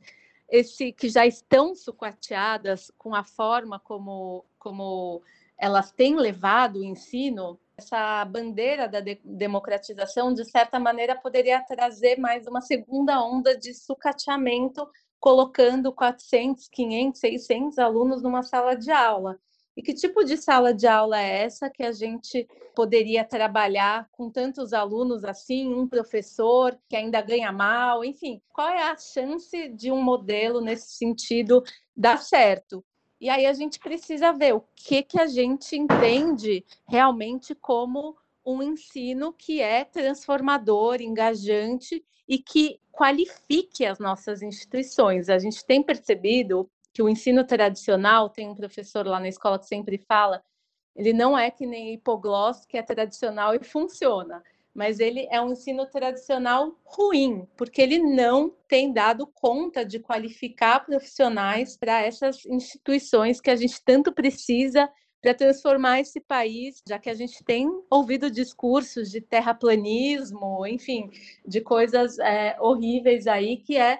esse 0.50 0.92
que 0.92 1.10
já 1.10 1.26
estão 1.26 1.76
sucateadas 1.76 2.92
com 2.98 3.14
a 3.14 3.24
forma 3.24 3.80
como, 3.80 4.46
como 4.58 5.22
elas 5.58 5.92
têm 5.92 6.16
levado 6.16 6.80
o 6.80 6.84
ensino, 6.84 7.60
essa 7.78 8.26
bandeira 8.26 8.88
da 8.88 9.00
de 9.00 9.20
democratização, 9.24 10.34
de 10.34 10.44
certa 10.46 10.80
maneira, 10.80 11.16
poderia 11.16 11.62
trazer 11.62 12.18
mais 12.20 12.46
uma 12.48 12.62
segunda 12.62 13.24
onda 13.24 13.58
de 13.58 13.74
sucateamento, 13.74 14.88
colocando 15.20 15.94
400, 15.94 16.68
500, 16.68 17.20
600 17.20 17.80
alunos 17.80 18.22
numa 18.22 18.44
sala 18.44 18.76
de 18.76 18.92
aula. 18.92 19.40
E 19.80 19.82
que 19.82 19.94
tipo 19.94 20.26
de 20.26 20.36
sala 20.36 20.74
de 20.74 20.86
aula 20.86 21.22
é 21.22 21.44
essa 21.46 21.70
que 21.70 21.84
a 21.84 21.94
gente 21.94 22.46
poderia 22.76 23.24
trabalhar 23.24 24.10
com 24.12 24.30
tantos 24.30 24.74
alunos 24.74 25.24
assim, 25.24 25.74
um 25.74 25.88
professor 25.88 26.78
que 26.90 26.98
ainda 26.98 27.22
ganha 27.22 27.50
mal, 27.50 28.04
enfim, 28.04 28.42
qual 28.50 28.68
é 28.68 28.84
a 28.84 28.98
chance 28.98 29.70
de 29.70 29.90
um 29.90 30.02
modelo 30.02 30.60
nesse 30.60 30.98
sentido 30.98 31.64
dar 31.96 32.18
certo? 32.18 32.84
E 33.22 33.30
aí 33.30 33.46
a 33.46 33.54
gente 33.54 33.80
precisa 33.80 34.34
ver 34.34 34.54
o 34.54 34.66
que 34.76 35.02
que 35.02 35.18
a 35.18 35.28
gente 35.28 35.78
entende 35.78 36.66
realmente 36.86 37.56
como 37.56 38.18
um 38.46 38.62
ensino 38.62 39.32
que 39.32 39.62
é 39.62 39.86
transformador, 39.86 41.00
engajante 41.00 42.04
e 42.28 42.38
que 42.38 42.82
qualifique 42.92 43.86
as 43.86 43.98
nossas 43.98 44.42
instituições. 44.42 45.30
A 45.30 45.40
gente 45.40 45.66
tem 45.66 45.82
percebido 45.82 46.70
que 47.00 47.04
o 47.04 47.08
ensino 47.08 47.46
tradicional, 47.46 48.30
tem 48.30 48.50
um 48.50 48.54
professor 48.54 49.08
lá 49.08 49.22
na 49.22 49.30
escola 49.30 49.58
que 49.58 49.68
sempre 49.68 49.98
fala, 49.98 50.44
ele 50.94 51.14
não 51.14 51.40
é 51.40 51.50
que 51.50 51.66
nem 51.66 51.94
hipoglós, 51.94 52.66
que 52.66 52.78
é 52.78 52.84
tradicional 52.84 53.56
e 53.56 53.64
funciona, 53.64 54.44
mas 54.76 55.00
ele 55.00 55.26
é 55.32 55.40
um 55.40 55.54
ensino 55.54 55.86
tradicional 55.86 56.78
ruim, 56.84 57.48
porque 57.56 57.82
ele 57.82 58.00
não 58.00 58.54
tem 58.68 58.92
dado 58.92 59.26
conta 59.26 59.86
de 59.86 59.98
qualificar 59.98 60.86
profissionais 60.86 61.78
para 61.78 62.02
essas 62.02 62.46
instituições 62.46 63.40
que 63.40 63.50
a 63.50 63.56
gente 63.56 63.82
tanto 63.82 64.12
precisa 64.12 64.92
para 65.22 65.34
transformar 65.34 66.02
esse 66.02 66.20
país, 66.20 66.82
já 66.86 67.00
que 67.00 67.10
a 67.10 67.14
gente 67.14 67.42
tem 67.46 67.66
ouvido 67.90 68.30
discursos 68.30 69.10
de 69.10 69.22
terraplanismo, 69.22 70.68
enfim, 70.68 71.10
de 71.48 71.62
coisas 71.62 72.20
é, 72.20 72.58
horríveis 72.60 73.26
aí, 73.26 73.56
que 73.56 73.78
é 73.78 74.00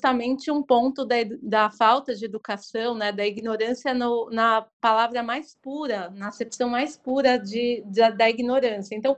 justamente 0.00 0.50
um 0.50 0.62
ponto 0.62 1.04
da, 1.04 1.16
da 1.42 1.70
falta 1.70 2.14
de 2.14 2.24
educação, 2.24 2.94
né, 2.94 3.12
da 3.12 3.26
ignorância 3.26 3.92
no, 3.92 4.30
na 4.30 4.66
palavra 4.80 5.22
mais 5.22 5.54
pura, 5.60 6.08
na 6.10 6.28
acepção 6.28 6.70
mais 6.70 6.96
pura 6.96 7.36
de, 7.36 7.84
de, 7.84 8.10
da 8.12 8.30
ignorância. 8.30 8.94
Então, 8.94 9.14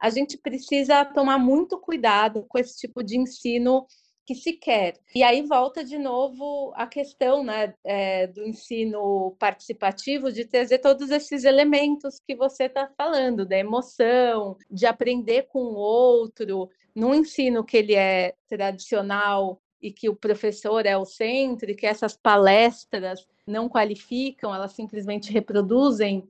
a 0.00 0.10
gente 0.10 0.38
precisa 0.38 1.04
tomar 1.04 1.38
muito 1.38 1.76
cuidado 1.76 2.44
com 2.48 2.56
esse 2.56 2.78
tipo 2.78 3.02
de 3.02 3.18
ensino 3.18 3.84
que 4.24 4.36
se 4.36 4.52
quer. 4.52 4.94
E 5.12 5.24
aí 5.24 5.42
volta 5.42 5.82
de 5.82 5.98
novo 5.98 6.72
a 6.76 6.86
questão 6.86 7.42
né, 7.42 7.74
é, 7.84 8.28
do 8.28 8.44
ensino 8.44 9.34
participativo, 9.40 10.30
de 10.30 10.44
trazer 10.44 10.78
todos 10.78 11.10
esses 11.10 11.42
elementos 11.42 12.20
que 12.24 12.36
você 12.36 12.64
está 12.64 12.88
falando, 12.96 13.44
da 13.44 13.58
emoção, 13.58 14.56
de 14.70 14.86
aprender 14.86 15.48
com 15.48 15.58
o 15.58 15.74
outro, 15.74 16.70
num 16.94 17.12
ensino 17.12 17.64
que 17.64 17.76
ele 17.76 17.96
é 17.96 18.34
tradicional 18.48 19.61
e 19.82 19.90
que 19.90 20.08
o 20.08 20.14
professor 20.14 20.86
é 20.86 20.96
o 20.96 21.04
centro, 21.04 21.70
e 21.70 21.74
que 21.74 21.86
essas 21.86 22.16
palestras 22.16 23.26
não 23.46 23.68
qualificam, 23.68 24.54
elas 24.54 24.72
simplesmente 24.72 25.32
reproduzem 25.32 26.28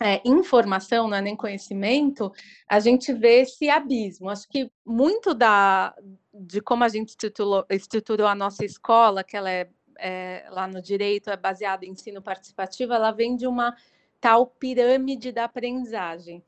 é, 0.00 0.20
informação, 0.24 1.08
não 1.08 1.16
é 1.16 1.20
nem 1.20 1.36
conhecimento, 1.36 2.32
a 2.68 2.80
gente 2.80 3.12
vê 3.12 3.42
esse 3.42 3.68
abismo. 3.68 4.28
Acho 4.28 4.48
que 4.48 4.70
muito 4.84 5.34
da, 5.34 5.94
de 6.32 6.60
como 6.60 6.84
a 6.84 6.88
gente 6.88 7.10
estruturou, 7.10 7.64
estruturou 7.70 8.26
a 8.26 8.34
nossa 8.34 8.64
escola, 8.64 9.24
que 9.24 9.36
ela 9.36 9.50
é, 9.50 9.68
é, 9.98 10.46
lá 10.50 10.66
no 10.66 10.82
direito 10.82 11.30
é 11.30 11.36
baseada 11.36 11.84
em 11.84 11.90
ensino 11.90 12.22
participativo, 12.22 12.92
ela 12.92 13.10
vem 13.10 13.36
de 13.36 13.46
uma 13.46 13.76
tal 14.20 14.46
pirâmide 14.46 15.32
da 15.32 15.44
aprendizagem, 15.44 16.42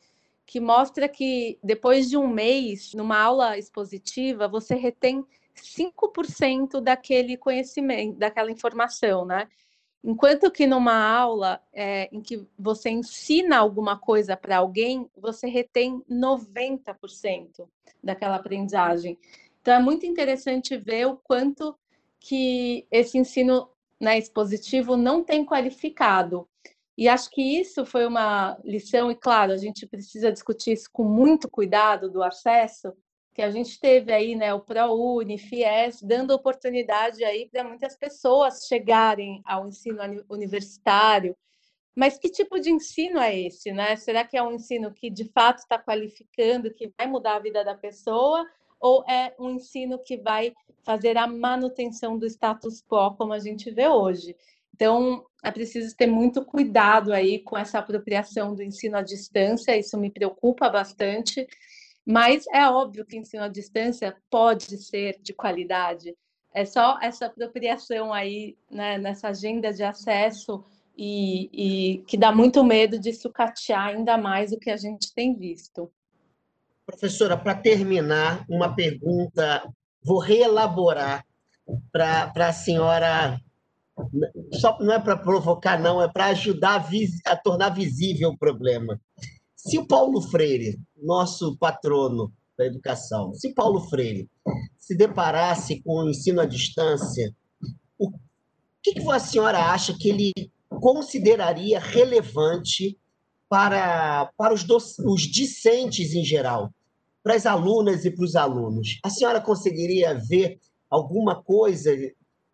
que 0.45 0.61
mostra 0.61 1.09
que 1.09 1.59
depois 1.63 2.09
de 2.09 2.17
um 2.17 2.27
mês, 2.27 2.95
numa 2.95 3.19
aula 3.19 3.59
expositiva, 3.59 4.49
você 4.49 4.75
retém 4.75 5.25
5% 5.63 6.81
daquele 6.81 7.37
conhecimento, 7.37 8.19
daquela 8.19 8.51
informação, 8.51 9.25
né? 9.25 9.49
Enquanto 10.03 10.51
que 10.51 10.67
numa 10.67 10.97
aula 10.97 11.61
é, 11.73 12.09
em 12.13 12.21
que 12.21 12.47
você 12.59 12.89
ensina 12.89 13.59
alguma 13.59 13.99
coisa 13.99 14.37
para 14.37 14.59
alguém, 14.59 15.11
você 15.17 15.49
retém 15.49 16.03
90% 16.09 17.69
daquela 18.03 18.37
aprendizagem. 18.37 19.19
Então 19.61 19.75
é 19.75 19.81
muito 19.81 20.07
interessante 20.07 20.77
ver 20.77 21.07
o 21.07 21.17
quanto 21.17 21.77
que 22.21 22.87
esse 22.91 23.19
ensino 23.19 23.69
né, 24.01 24.19
expositivo 24.19 24.97
não 24.97 25.25
tem 25.25 25.45
qualificado. 25.45 26.49
E 26.97 27.09
acho 27.09 27.31
que 27.31 27.43
isso 27.43 27.85
foi 27.85 28.07
uma 28.07 28.59
lição, 28.65 29.11
e 29.11 29.15
claro, 29.15 29.53
a 29.53 29.57
gente 29.57 29.87
precisa 29.87 30.33
discutir 30.33 30.73
isso 30.73 30.89
com 30.93 31.05
muito 31.05 31.49
cuidado 31.49 32.11
do 32.11 32.23
acesso, 32.23 32.93
que 33.39 33.43
a 33.43 33.53
gente 33.53 33.79
teve 33.79 34.13
aí, 34.13 34.35
né, 34.35 34.53
o 34.53 34.59
ProUni, 34.59 35.39
FIES, 35.39 36.03
dando 36.03 36.33
oportunidade 36.33 37.23
aí 37.23 37.49
para 37.49 37.63
muitas 37.63 37.97
pessoas 37.97 38.67
chegarem 38.67 39.41
ao 39.45 39.69
ensino 39.69 40.01
universitário. 40.29 41.37
Mas 41.95 42.19
que 42.19 42.29
tipo 42.29 42.59
de 42.59 42.69
ensino 42.69 43.21
é 43.21 43.39
esse, 43.39 43.71
né? 43.71 43.95
Será 43.95 44.25
que 44.25 44.37
é 44.37 44.43
um 44.43 44.55
ensino 44.55 44.93
que 44.93 45.09
de 45.09 45.25
fato 45.27 45.59
está 45.59 45.79
qualificando, 45.79 46.75
que 46.75 46.93
vai 46.99 47.07
mudar 47.07 47.37
a 47.37 47.39
vida 47.39 47.65
da 47.65 47.77
pessoa, 47.77 48.45
ou 48.81 49.05
é 49.09 49.33
um 49.39 49.51
ensino 49.51 50.01
que 50.01 50.17
vai 50.17 50.53
fazer 50.83 51.17
a 51.17 51.29
manutenção 51.29 52.19
do 52.19 52.27
status 52.27 52.83
quo, 52.83 53.15
como 53.17 53.33
a 53.33 53.39
gente 53.39 53.71
vê 53.71 53.87
hoje? 53.87 54.35
Então, 54.75 55.25
é 55.45 55.53
preciso 55.53 55.97
ter 55.97 56.09
muito 56.09 56.45
cuidado 56.45 57.13
aí 57.13 57.39
com 57.39 57.57
essa 57.57 57.79
apropriação 57.79 58.53
do 58.53 58.65
ensino 58.65 58.97
à 58.97 59.03
distância, 59.03 59.77
isso 59.77 59.97
me 59.97 60.11
preocupa 60.11 60.69
bastante. 60.69 61.47
Mas 62.09 62.47
é 62.55 62.67
óbvio 62.67 63.05
que 63.05 63.19
ensino 63.19 63.43
à 63.43 63.49
distância 63.49 64.17
pode 64.31 64.79
ser 64.79 65.21
de 65.21 65.35
qualidade. 65.35 66.17
É 66.55 66.65
só 66.65 66.99
essa 67.03 67.27
apropriação 67.27 68.15
aí 68.15 68.57
né, 68.71 68.97
nessa 68.97 69.29
agenda 69.29 69.71
de 69.75 69.83
acesso 69.83 70.65
e, 70.97 71.51
e 71.53 71.99
que 72.05 72.17
dá 72.17 72.33
muito 72.33 72.65
medo 72.65 72.99
de 72.99 73.13
sucatear 73.13 73.89
ainda 73.89 74.17
mais 74.17 74.53
o 74.53 74.59
que 74.59 74.71
a 74.71 74.77
gente 74.79 75.13
tem 75.15 75.37
visto. 75.37 75.93
Professora, 76.87 77.37
para 77.37 77.55
terminar, 77.55 78.43
uma 78.49 78.75
pergunta, 78.75 79.71
vou 80.03 80.19
reelaborar 80.19 81.23
para 81.93 82.33
a 82.35 82.53
senhora. 82.55 83.39
Só, 84.55 84.79
não 84.81 84.95
é 84.95 84.99
para 84.99 85.15
provocar, 85.15 85.79
não, 85.79 86.01
é 86.01 86.09
para 86.09 86.29
ajudar 86.29 86.81
a, 86.81 87.33
a 87.33 87.37
tornar 87.37 87.69
visível 87.69 88.31
o 88.31 88.39
problema. 88.39 88.99
Se 89.69 89.77
o 89.77 89.87
Paulo 89.87 90.23
Freire, 90.23 90.81
nosso 90.97 91.55
patrono 91.59 92.33
da 92.57 92.65
educação, 92.65 93.35
se 93.35 93.53
Paulo 93.53 93.81
Freire 93.81 94.27
se 94.79 94.97
deparasse 94.97 95.83
com 95.83 96.05
o 96.05 96.09
ensino 96.09 96.41
à 96.41 96.47
distância, 96.47 97.37
o 97.99 98.11
que, 98.83 98.95
que 98.95 99.11
a 99.11 99.19
senhora 99.19 99.59
acha 99.59 99.93
que 99.93 100.09
ele 100.09 100.33
consideraria 100.81 101.79
relevante 101.79 102.99
para, 103.47 104.33
para 104.39 104.55
os, 104.55 104.65
os 105.01 105.21
discentes 105.21 106.15
em 106.15 106.25
geral, 106.25 106.73
para 107.23 107.35
as 107.35 107.45
alunas 107.45 108.07
e 108.07 108.11
para 108.11 108.25
os 108.25 108.37
alunos? 108.37 108.99
A 109.03 109.11
senhora 109.11 109.39
conseguiria 109.39 110.15
ver 110.15 110.59
alguma 110.89 111.43
coisa 111.43 111.95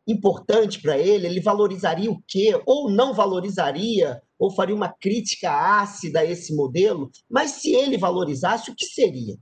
importante 0.07 0.81
para 0.81 0.99
ele? 0.99 1.27
Ele 1.27 1.40
valorizaria 1.40 2.11
o 2.11 2.23
quê? 2.27 2.61
Ou 2.67 2.90
não 2.90 3.14
valorizaria 3.14 4.23
ou 4.38 4.51
faria 4.51 4.75
uma 4.75 4.93
crítica 4.93 5.51
ácida 5.51 6.21
a 6.21 6.25
esse 6.25 6.55
modelo, 6.55 7.11
mas 7.31 7.53
se 7.53 7.75
ele 7.75 7.97
valorizasse, 7.97 8.71
o 8.71 8.75
que 8.75 8.85
seria? 8.85 9.37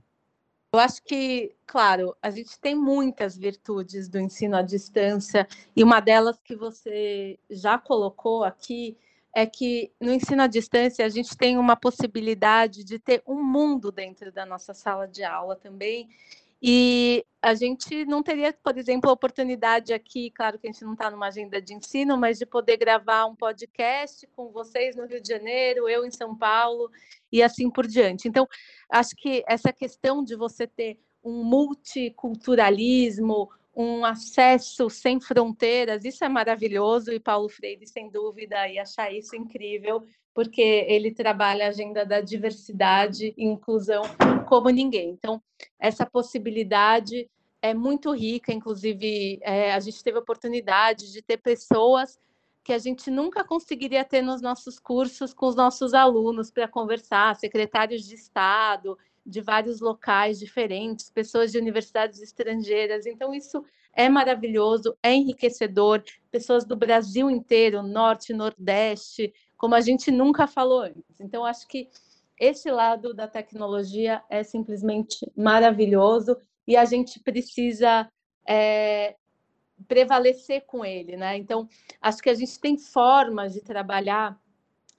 Eu 0.73 0.79
acho 0.79 1.03
que, 1.03 1.55
claro, 1.67 2.15
a 2.21 2.29
gente 2.29 2.59
tem 2.59 2.73
muitas 2.73 3.37
virtudes 3.37 4.09
do 4.09 4.19
ensino 4.19 4.55
à 4.55 4.61
distância, 4.61 5.47
e 5.75 5.83
uma 5.83 5.99
delas 5.99 6.39
que 6.43 6.55
você 6.55 7.37
já 7.49 7.77
colocou 7.77 8.43
aqui 8.43 8.97
é 9.35 9.45
que 9.45 9.91
no 9.99 10.11
ensino 10.11 10.43
à 10.43 10.47
distância 10.47 11.05
a 11.05 11.09
gente 11.09 11.35
tem 11.35 11.57
uma 11.57 11.75
possibilidade 11.75 12.83
de 12.83 12.97
ter 12.97 13.21
um 13.27 13.43
mundo 13.43 13.91
dentro 13.91 14.31
da 14.31 14.45
nossa 14.45 14.73
sala 14.73 15.07
de 15.07 15.23
aula 15.23 15.55
também, 15.55 16.07
e 16.65 17.25
a 17.41 17.53
gente 17.55 18.05
não 18.05 18.23
teria, 18.23 18.53
por 18.53 18.77
exemplo, 18.77 19.09
a 19.09 19.13
oportunidade 19.13 19.93
aqui, 19.93 20.31
claro 20.31 20.57
que 20.57 20.65
a 20.65 20.71
gente 20.71 20.85
não 20.85 20.93
está 20.93 21.11
numa 21.11 21.27
agenda 21.27 21.61
de 21.61 21.73
ensino, 21.73 22.17
mas 22.17 22.39
de 22.39 22.45
poder 22.45 22.77
gravar 22.77 23.25
um 23.25 23.35
podcast 23.35 24.25
com 24.27 24.49
vocês 24.49 24.95
no 24.95 25.05
Rio 25.05 25.21
de 25.21 25.27
Janeiro, 25.27 25.89
eu 25.89 26.05
em 26.05 26.11
São 26.11 26.33
Paulo 26.33 26.89
e 27.29 27.43
assim 27.43 27.69
por 27.69 27.85
diante. 27.85 28.29
Então, 28.29 28.47
acho 28.89 29.13
que 29.17 29.43
essa 29.45 29.73
questão 29.73 30.23
de 30.23 30.37
você 30.37 30.65
ter 30.65 30.97
um 31.21 31.43
multiculturalismo, 31.43 33.49
um 33.75 34.05
acesso 34.05 34.89
sem 34.89 35.19
fronteiras, 35.19 36.05
isso 36.05 36.23
é 36.23 36.29
maravilhoso 36.29 37.11
e 37.11 37.19
Paulo 37.19 37.49
Freire, 37.49 37.85
sem 37.85 38.09
dúvida, 38.09 38.69
ia 38.69 38.83
achar 38.83 39.11
isso 39.11 39.35
incrível, 39.35 40.01
porque 40.33 40.61
ele 40.61 41.11
trabalha 41.11 41.65
a 41.65 41.69
agenda 41.69 42.05
da 42.05 42.21
diversidade 42.21 43.33
e 43.37 43.45
inclusão 43.45 44.03
como 44.47 44.69
ninguém. 44.69 45.09
Então, 45.09 45.41
essa 45.79 46.05
possibilidade 46.05 47.29
é 47.61 47.73
muito 47.73 48.11
rica, 48.11 48.51
inclusive, 48.51 49.39
é, 49.41 49.73
a 49.73 49.79
gente 49.79 50.03
teve 50.03 50.17
a 50.17 50.21
oportunidade 50.21 51.11
de 51.11 51.21
ter 51.21 51.37
pessoas 51.37 52.19
que 52.63 52.73
a 52.73 52.77
gente 52.77 53.11
nunca 53.11 53.43
conseguiria 53.43 54.03
ter 54.05 54.21
nos 54.21 54.41
nossos 54.41 54.79
cursos 54.79 55.33
com 55.33 55.47
os 55.47 55.55
nossos 55.55 55.93
alunos 55.93 56.49
para 56.49 56.67
conversar, 56.67 57.35
secretários 57.35 58.07
de 58.07 58.15
Estado, 58.15 58.97
de 59.25 59.41
vários 59.41 59.81
locais 59.81 60.39
diferentes, 60.39 61.09
pessoas 61.09 61.51
de 61.51 61.57
universidades 61.57 62.21
estrangeiras. 62.21 63.05
Então, 63.05 63.33
isso 63.33 63.63
é 63.93 64.09
maravilhoso, 64.09 64.97
é 65.03 65.13
enriquecedor. 65.13 66.03
Pessoas 66.31 66.65
do 66.65 66.75
Brasil 66.75 67.29
inteiro, 67.29 67.83
Norte, 67.83 68.33
Nordeste, 68.33 69.33
como 69.63 69.75
a 69.75 69.79
gente 69.79 70.11
nunca 70.11 70.45
falou 70.45 70.81
antes. 70.81 71.21
Então, 71.21 71.45
acho 71.45 71.65
que 71.69 71.89
esse 72.37 72.69
lado 72.69 73.13
da 73.13 73.29
tecnologia 73.29 74.21
é 74.29 74.43
simplesmente 74.43 75.25
maravilhoso 75.37 76.35
e 76.67 76.75
a 76.75 76.83
gente 76.83 77.17
precisa 77.21 78.11
é, 78.45 79.15
prevalecer 79.87 80.65
com 80.65 80.83
ele, 80.83 81.15
né? 81.15 81.37
Então, 81.37 81.65
acho 82.01 82.21
que 82.21 82.29
a 82.29 82.33
gente 82.33 82.59
tem 82.59 82.77
formas 82.77 83.53
de 83.53 83.61
trabalhar 83.61 84.37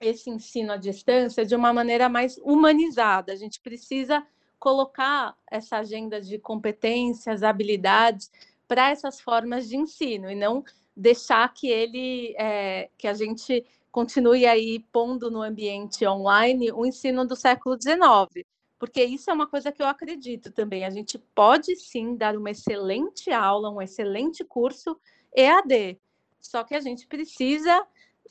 esse 0.01 0.31
ensino 0.31 0.73
à 0.73 0.79
distância 0.79 1.45
de 1.45 1.55
uma 1.55 1.71
maneira 1.71 2.09
mais 2.09 2.39
humanizada. 2.39 3.35
A 3.35 3.37
gente 3.37 3.61
precisa 3.61 4.27
colocar 4.59 5.37
essa 5.51 5.77
agenda 5.77 6.23
de 6.23 6.39
competências, 6.39 7.43
habilidades 7.43 8.33
para 8.67 8.89
essas 8.89 9.21
formas 9.21 9.69
de 9.69 9.77
ensino 9.77 10.31
e 10.31 10.35
não 10.35 10.65
deixar 10.97 11.53
que 11.53 11.69
ele, 11.69 12.35
é, 12.39 12.89
que 12.97 13.07
a 13.07 13.13
gente 13.13 13.63
continue 13.95 14.45
aí 14.45 14.81
pondo 14.91 15.31
no 15.31 15.41
ambiente 15.41 16.05
online 16.05 16.73
o 16.73 16.85
ensino 16.85 17.25
do 17.25 17.37
século 17.37 17.81
XIX, 17.81 18.45
porque 18.77 19.05
isso 19.05 19.31
é 19.31 19.33
uma 19.33 19.47
coisa 19.47 19.71
que 19.71 19.81
eu 19.81 19.87
acredito 19.87 20.51
também. 20.51 20.85
A 20.85 20.91
gente 20.91 21.17
pode 21.17 21.77
sim 21.77 22.17
dar 22.17 22.37
uma 22.37 22.51
excelente 22.51 23.31
aula, 23.31 23.71
um 23.71 23.81
excelente 23.81 24.43
curso 24.43 24.99
EAD, 25.33 25.97
só 26.41 26.65
que 26.65 26.75
a 26.75 26.81
gente 26.81 27.07
precisa 27.07 27.87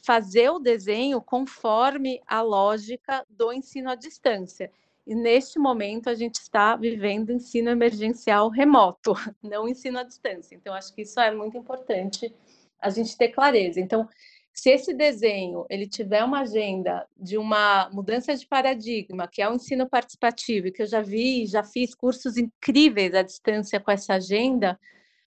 fazer 0.05 0.49
o 0.49 0.59
desenho 0.59 1.21
conforme 1.21 2.21
a 2.27 2.41
lógica 2.41 3.25
do 3.29 3.53
ensino 3.53 3.89
à 3.89 3.95
distância. 3.95 4.69
E 5.07 5.15
neste 5.15 5.57
momento 5.57 6.09
a 6.09 6.13
gente 6.13 6.41
está 6.41 6.75
vivendo 6.75 7.31
ensino 7.31 7.69
emergencial 7.69 8.49
remoto, 8.49 9.13
não 9.41 9.65
ensino 9.65 9.97
à 9.99 10.03
distância. 10.03 10.55
Então 10.55 10.73
acho 10.73 10.93
que 10.93 11.03
isso 11.03 11.21
é 11.21 11.33
muito 11.33 11.57
importante 11.57 12.35
a 12.83 12.89
gente 12.89 13.17
ter 13.17 13.29
clareza. 13.29 13.79
Então, 13.79 14.07
se 14.53 14.69
esse 14.69 14.93
desenho 14.93 15.65
ele 15.69 15.87
tiver 15.87 16.23
uma 16.23 16.41
agenda 16.41 17.07
de 17.17 17.37
uma 17.37 17.89
mudança 17.91 18.35
de 18.35 18.45
paradigma, 18.45 19.27
que 19.27 19.41
é 19.41 19.49
o 19.49 19.55
ensino 19.55 19.89
participativo, 19.89 20.71
que 20.71 20.83
eu 20.83 20.85
já 20.85 21.01
vi, 21.01 21.47
já 21.47 21.63
fiz 21.63 21.95
cursos 21.95 22.37
incríveis 22.37 23.15
à 23.15 23.23
distância 23.23 23.79
com 23.79 23.91
essa 23.91 24.13
agenda, 24.13 24.79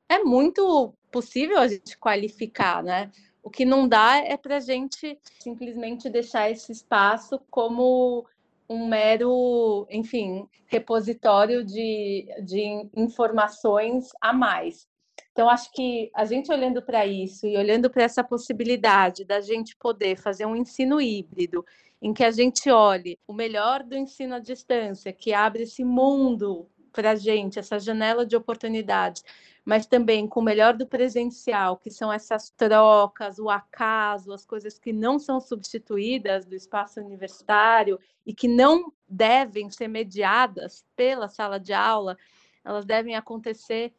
é 0.07 0.19
muito 0.19 0.93
possível 1.11 1.57
a 1.59 1.67
gente 1.67 1.97
qualificar, 1.97 2.83
né? 2.83 3.11
O 3.41 3.49
que 3.49 3.65
não 3.65 3.87
dá 3.87 4.17
é 4.17 4.37
para 4.37 4.57
a 4.57 4.59
gente 4.59 5.19
simplesmente 5.39 6.09
deixar 6.09 6.49
esse 6.51 6.71
espaço 6.71 7.39
como 7.49 8.25
um 8.69 8.87
mero, 8.87 9.87
enfim, 9.89 10.47
repositório 10.67 11.63
de, 11.63 12.27
de 12.43 12.89
informações 12.95 14.09
a 14.19 14.33
mais. 14.33 14.87
Então, 15.35 15.49
acho 15.49 15.69
que 15.73 16.09
a 16.15 16.23
gente 16.23 16.49
olhando 16.49 16.81
para 16.81 17.05
isso 17.05 17.45
e 17.45 17.57
olhando 17.57 17.89
para 17.89 18.03
essa 18.03 18.23
possibilidade 18.23 19.25
da 19.25 19.41
gente 19.41 19.75
poder 19.75 20.15
fazer 20.15 20.45
um 20.45 20.55
ensino 20.55 21.01
híbrido, 21.01 21.65
em 22.01 22.13
que 22.13 22.23
a 22.23 22.31
gente 22.31 22.71
olhe 22.71 23.19
o 23.27 23.33
melhor 23.33 23.83
do 23.83 23.97
ensino 23.97 24.35
à 24.35 24.39
distância, 24.39 25.11
que 25.11 25.33
abre 25.33 25.63
esse 25.63 25.83
mundo 25.83 26.69
para 26.89 27.11
a 27.11 27.15
gente, 27.15 27.59
essa 27.59 27.77
janela 27.77 28.25
de 28.25 28.33
oportunidades, 28.33 29.25
mas 29.65 29.85
também 29.85 30.25
com 30.25 30.39
o 30.39 30.43
melhor 30.43 30.73
do 30.73 30.87
presencial, 30.87 31.75
que 31.75 31.91
são 31.91 32.13
essas 32.13 32.49
trocas, 32.51 33.37
o 33.37 33.49
acaso, 33.49 34.31
as 34.31 34.45
coisas 34.45 34.79
que 34.79 34.93
não 34.93 35.19
são 35.19 35.41
substituídas 35.41 36.45
do 36.45 36.55
espaço 36.55 37.01
universitário 37.01 37.99
e 38.25 38.33
que 38.33 38.47
não 38.47 38.89
devem 39.05 39.69
ser 39.69 39.89
mediadas 39.89 40.85
pela 40.95 41.27
sala 41.27 41.59
de 41.59 41.73
aula, 41.73 42.17
elas 42.63 42.85
devem 42.85 43.17
acontecer 43.17 43.93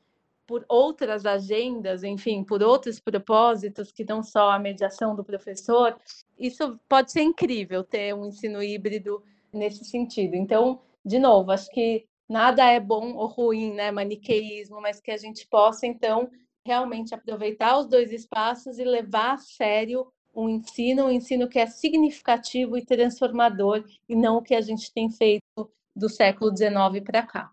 por 0.46 0.64
outras 0.68 1.26
agendas, 1.26 2.04
enfim, 2.04 2.44
por 2.44 2.62
outros 2.62 3.00
propósitos 3.00 3.90
que 3.90 4.04
não 4.04 4.22
só 4.22 4.50
a 4.50 4.58
mediação 4.58 5.14
do 5.16 5.24
professor, 5.24 5.98
isso 6.38 6.78
pode 6.88 7.10
ser 7.12 7.22
incrível 7.22 7.82
ter 7.82 8.14
um 8.14 8.26
ensino 8.26 8.62
híbrido 8.62 9.22
nesse 9.52 9.84
sentido. 9.84 10.34
Então, 10.34 10.80
de 11.04 11.18
novo, 11.18 11.50
acho 11.50 11.68
que 11.70 12.06
nada 12.28 12.64
é 12.64 12.78
bom 12.78 13.14
ou 13.14 13.26
ruim, 13.26 13.72
né, 13.72 13.90
maniqueísmo, 13.90 14.80
mas 14.80 15.00
que 15.00 15.10
a 15.10 15.16
gente 15.16 15.46
possa 15.48 15.86
então 15.86 16.30
realmente 16.64 17.14
aproveitar 17.14 17.78
os 17.78 17.86
dois 17.86 18.12
espaços 18.12 18.78
e 18.78 18.84
levar 18.84 19.34
a 19.34 19.38
sério 19.38 20.12
um 20.34 20.48
ensino, 20.48 21.06
um 21.06 21.10
ensino 21.10 21.48
que 21.48 21.58
é 21.58 21.66
significativo 21.66 22.76
e 22.76 22.84
transformador 22.84 23.84
e 24.08 24.14
não 24.14 24.36
o 24.36 24.42
que 24.42 24.54
a 24.54 24.60
gente 24.60 24.92
tem 24.92 25.10
feito 25.10 25.70
do 25.94 26.10
século 26.10 26.54
XIX 26.54 27.02
para 27.02 27.22
cá. 27.22 27.50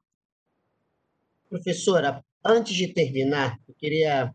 Professora, 1.50 2.26
Antes 2.46 2.76
de 2.76 2.90
terminar, 2.90 3.58
eu 3.68 3.74
queria 3.76 4.34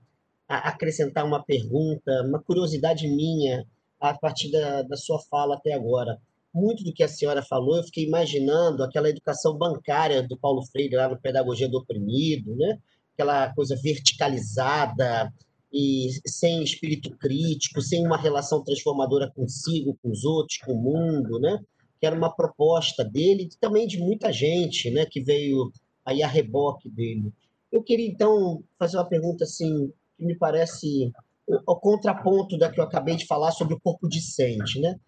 acrescentar 0.49 1.27
uma 1.27 1.45
pergunta, 1.45 2.23
uma 2.27 2.43
curiosidade 2.43 3.07
minha 3.07 3.67
a 4.01 4.17
partir 4.17 4.51
da, 4.51 4.83
da 4.83 4.97
sua 4.97 5.21
fala 5.31 5.57
até 5.57 5.75
agora. 5.75 6.19
Muito 6.55 6.83
do 6.83 6.93
que 6.93 7.03
a 7.03 7.09
senhora 7.09 7.43
falou, 7.43 7.77
eu 7.77 7.85
fiquei 7.85 8.05
imaginando 8.07 8.83
aquela 8.83 9.11
educação 9.11 9.59
bancária 9.59 10.23
do 10.23 10.39
Paulo 10.39 10.65
Freire 10.73 10.97
lá 10.97 11.09
no 11.09 11.21
Pedagogia 11.21 11.69
do 11.69 11.77
Oprimido, 11.77 12.57
né? 12.57 12.79
aquela 13.13 13.53
coisa 13.53 13.77
verticalizada 13.77 15.31
e 15.71 16.09
sem 16.27 16.63
espírito 16.63 17.11
crítico, 17.19 17.83
sem 17.83 18.07
uma 18.07 18.17
relação 18.17 18.65
transformadora 18.65 19.31
consigo, 19.31 19.99
com 20.03 20.11
os 20.11 20.25
outros, 20.25 20.57
com 20.59 20.73
o 20.73 20.83
mundo, 20.83 21.39
né? 21.39 21.59
que 22.01 22.07
era 22.07 22.17
uma 22.17 22.35
proposta 22.35 23.05
dele 23.05 23.51
e 23.53 23.59
também 23.61 23.87
de 23.87 23.99
muita 23.99 24.33
gente 24.33 24.91
né? 24.91 25.05
que 25.05 25.21
veio 25.21 25.71
aí 26.07 26.23
a 26.23 26.29
reboque 26.29 26.89
dele. 26.89 27.31
Eu 27.71 27.83
queria, 27.83 28.09
então, 28.09 28.63
fazer 28.79 28.97
uma 28.97 29.09
pergunta 29.09 29.45
assim, 29.45 29.93
que 30.17 30.25
me 30.25 30.37
parece 30.37 31.13
o, 31.47 31.77
contraponto 31.77 32.59
da 32.59 32.71
que 32.71 32.81
eu 32.81 32.85
acabei 32.85 33.17
de 33.17 33.27
falar 33.27 33.53
sobre 33.53 33.75
o 33.75 33.81
corpo 33.81 34.09
discente. 34.09 34.81
Né? 34.81 34.99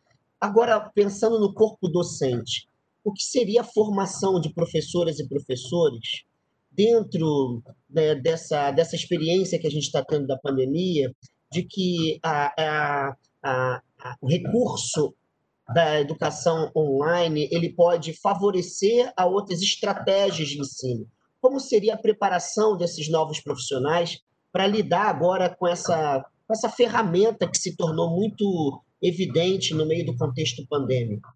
Agora, 0.41 0.81
pensando 0.95 1.39
no 1.39 1.53
corpo 1.53 1.89
docente, 1.89 2.69
o 3.05 3.13
que 3.13 3.23
seria 3.23 3.63
a 3.63 3.65
formação 3.65 4.41
de 4.41 4.53
professoras 4.53 5.19
e 5.19 5.29
professores 5.29 6.25
dentro 6.71 7.63
né, 7.89 8.15
dessa, 8.15 8.71
dessa 8.71 8.95
experiência 8.95 9.59
que 9.59 9.67
a 9.67 9.71
gente 9.71 9.85
está 9.85 10.05
tendo 10.05 10.27
da 10.27 10.39
pandemia, 10.39 11.15
de 11.51 11.65
que 11.65 12.19
a, 12.23 12.53
a, 12.57 13.17
a, 13.43 13.83
o 14.21 14.29
recurso 14.29 15.15
da 15.75 16.01
educação 16.01 16.71
online 16.77 17.49
ele 17.51 17.73
pode 17.73 18.13
favorecer 18.13 19.13
a 19.17 19.27
outras 19.27 19.61
estratégias 19.61 20.49
de 20.49 20.61
ensino 20.61 21.07
como 21.41 21.59
seria 21.59 21.95
a 21.95 21.99
preparação 21.99 22.77
desses 22.77 23.11
novos 23.11 23.41
profissionais 23.41 24.21
para 24.53 24.67
lidar 24.67 25.09
agora 25.09 25.55
com 25.55 25.67
essa, 25.67 26.25
com 26.47 26.53
essa 26.53 26.69
ferramenta 26.69 27.49
que 27.49 27.59
se 27.59 27.77
tornou 27.77 28.11
muito 28.11 28.83
evidente 29.01 29.75
no 29.75 29.87
meio 29.87 30.05
do 30.05 30.17
contexto 30.17 30.67
pandêmico? 30.69 31.29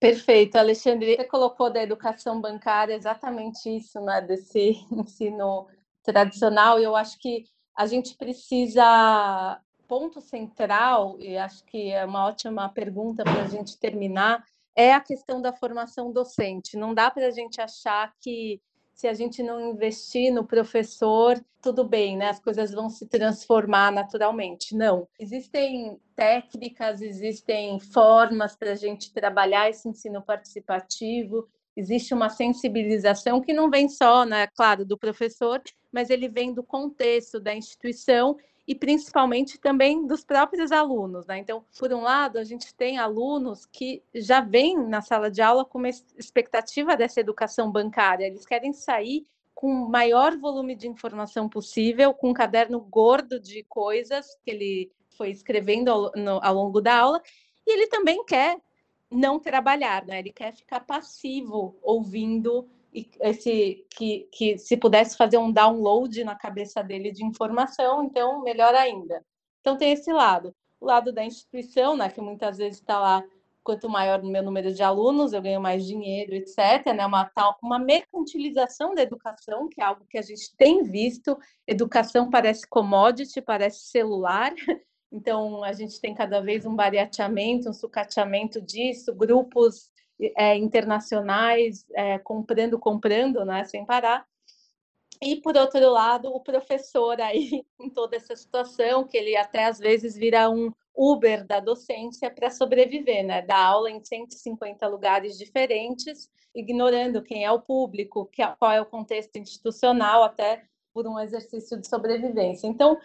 Perfeito, 0.00 0.56
Alexandre. 0.56 1.16
Você 1.16 1.24
colocou 1.24 1.72
da 1.72 1.82
educação 1.82 2.40
bancária 2.40 2.94
exatamente 2.94 3.68
isso, 3.68 4.00
né, 4.00 4.20
desse 4.20 4.76
ensino 4.92 5.66
tradicional, 6.04 6.78
e 6.78 6.84
eu 6.84 6.94
acho 6.94 7.18
que 7.18 7.44
a 7.76 7.86
gente 7.86 8.16
precisa. 8.16 9.60
Ponto 9.88 10.20
central, 10.20 11.16
e 11.18 11.38
acho 11.38 11.64
que 11.64 11.90
é 11.90 12.04
uma 12.04 12.26
ótima 12.26 12.68
pergunta 12.68 13.24
para 13.24 13.44
a 13.44 13.48
gente 13.48 13.78
terminar, 13.78 14.44
é 14.76 14.92
a 14.92 15.00
questão 15.00 15.40
da 15.40 15.50
formação 15.50 16.12
docente. 16.12 16.76
Não 16.76 16.92
dá 16.92 17.10
para 17.10 17.26
a 17.26 17.30
gente 17.30 17.58
achar 17.58 18.12
que 18.20 18.60
se 18.98 19.06
a 19.06 19.14
gente 19.14 19.44
não 19.44 19.60
investir 19.60 20.32
no 20.32 20.44
professor, 20.44 21.40
tudo 21.62 21.84
bem, 21.84 22.16
né? 22.16 22.30
As 22.30 22.40
coisas 22.40 22.72
vão 22.72 22.90
se 22.90 23.06
transformar 23.06 23.92
naturalmente. 23.92 24.74
Não. 24.74 25.06
Existem 25.20 26.00
técnicas, 26.16 27.00
existem 27.00 27.78
formas 27.78 28.56
para 28.56 28.72
a 28.72 28.74
gente 28.74 29.12
trabalhar 29.12 29.70
esse 29.70 29.88
ensino 29.88 30.20
participativo. 30.20 31.48
Existe 31.76 32.12
uma 32.12 32.28
sensibilização 32.28 33.40
que 33.40 33.52
não 33.52 33.70
vem 33.70 33.88
só, 33.88 34.24
né, 34.24 34.48
claro, 34.48 34.84
do 34.84 34.98
professor, 34.98 35.62
mas 35.92 36.10
ele 36.10 36.28
vem 36.28 36.52
do 36.52 36.64
contexto 36.64 37.38
da 37.38 37.54
instituição 37.54 38.36
e 38.68 38.74
principalmente 38.74 39.58
também 39.58 40.06
dos 40.06 40.22
próprios 40.22 40.70
alunos. 40.70 41.26
Né? 41.26 41.38
Então, 41.38 41.64
por 41.78 41.90
um 41.90 42.02
lado, 42.02 42.38
a 42.38 42.44
gente 42.44 42.74
tem 42.74 42.98
alunos 42.98 43.64
que 43.64 44.02
já 44.14 44.42
vêm 44.42 44.76
na 44.76 45.00
sala 45.00 45.30
de 45.30 45.40
aula 45.40 45.64
com 45.64 45.78
uma 45.78 45.88
expectativa 45.88 46.94
dessa 46.94 47.18
educação 47.18 47.72
bancária, 47.72 48.26
eles 48.26 48.44
querem 48.44 48.74
sair 48.74 49.24
com 49.54 49.72
o 49.72 49.88
maior 49.88 50.36
volume 50.36 50.76
de 50.76 50.86
informação 50.86 51.48
possível, 51.48 52.12
com 52.12 52.28
um 52.28 52.34
caderno 52.34 52.78
gordo 52.78 53.40
de 53.40 53.64
coisas 53.64 54.36
que 54.44 54.50
ele 54.50 54.92
foi 55.16 55.30
escrevendo 55.30 55.88
ao, 55.88 56.12
no, 56.14 56.38
ao 56.42 56.54
longo 56.54 56.80
da 56.82 56.94
aula, 56.94 57.22
e 57.66 57.72
ele 57.72 57.86
também 57.86 58.22
quer 58.24 58.58
não 59.10 59.40
trabalhar, 59.40 60.04
né? 60.04 60.18
ele 60.18 60.30
quer 60.30 60.54
ficar 60.54 60.80
passivo, 60.80 61.74
ouvindo 61.82 62.68
esse 62.92 63.86
que, 63.90 64.28
que 64.32 64.58
se 64.58 64.76
pudesse 64.76 65.16
fazer 65.16 65.38
um 65.38 65.52
download 65.52 66.24
na 66.24 66.34
cabeça 66.34 66.82
dele 66.82 67.12
de 67.12 67.24
informação, 67.24 68.04
então 68.04 68.42
melhor 68.42 68.74
ainda. 68.74 69.24
Então 69.60 69.76
tem 69.76 69.92
esse 69.92 70.12
lado, 70.12 70.54
o 70.80 70.86
lado 70.86 71.12
da 71.12 71.24
instituição, 71.24 71.96
né, 71.96 72.08
que 72.08 72.20
muitas 72.20 72.58
vezes 72.58 72.80
está 72.80 72.98
lá, 72.98 73.24
quanto 73.62 73.88
maior 73.88 74.20
o 74.20 74.26
meu 74.26 74.42
número 74.42 74.72
de 74.72 74.82
alunos, 74.82 75.32
eu 75.32 75.42
ganho 75.42 75.60
mais 75.60 75.84
dinheiro, 75.84 76.34
etc. 76.34 76.86
Né, 76.96 77.04
uma 77.04 77.26
tal, 77.26 77.56
uma 77.62 77.78
mercantilização 77.78 78.94
da 78.94 79.02
educação, 79.02 79.68
que 79.68 79.80
é 79.80 79.84
algo 79.84 80.06
que 80.08 80.16
a 80.16 80.22
gente 80.22 80.56
tem 80.56 80.82
visto. 80.82 81.36
Educação 81.66 82.30
parece 82.30 82.66
commodity, 82.66 83.40
parece 83.40 83.80
celular. 83.86 84.54
Então, 85.10 85.64
a 85.64 85.72
gente 85.72 85.98
tem 86.02 86.14
cada 86.14 86.38
vez 86.38 86.66
um 86.66 86.76
barateamento, 86.76 87.70
um 87.70 87.72
sucateamento 87.72 88.60
disso, 88.60 89.14
grupos 89.14 89.90
é, 90.36 90.56
internacionais 90.56 91.86
é, 91.94 92.18
comprando, 92.18 92.78
comprando, 92.78 93.44
né, 93.44 93.64
sem 93.64 93.84
parar. 93.84 94.26
E, 95.20 95.36
por 95.36 95.56
outro 95.56 95.90
lado, 95.90 96.28
o 96.28 96.40
professor 96.40 97.20
aí, 97.20 97.64
em 97.80 97.90
toda 97.90 98.16
essa 98.16 98.36
situação, 98.36 99.04
que 99.04 99.16
ele 99.16 99.36
até 99.36 99.64
às 99.64 99.78
vezes 99.78 100.16
vira 100.16 100.48
um 100.48 100.72
Uber 100.96 101.46
da 101.46 101.60
docência 101.60 102.30
para 102.30 102.50
sobreviver, 102.50 103.24
né? 103.24 103.42
Dá 103.42 103.56
aula 103.56 103.90
em 103.90 104.02
150 104.02 104.86
lugares 104.88 105.38
diferentes, 105.38 106.30
ignorando 106.54 107.22
quem 107.22 107.44
é 107.44 107.52
o 107.52 107.60
público, 107.60 108.30
qual 108.58 108.72
é 108.72 108.80
o 108.80 108.86
contexto 108.86 109.36
institucional, 109.36 110.24
até 110.24 110.64
por 110.92 111.06
um 111.06 111.18
exercício 111.18 111.80
de 111.80 111.86
sobrevivência. 111.86 112.66
Então, 112.66 112.98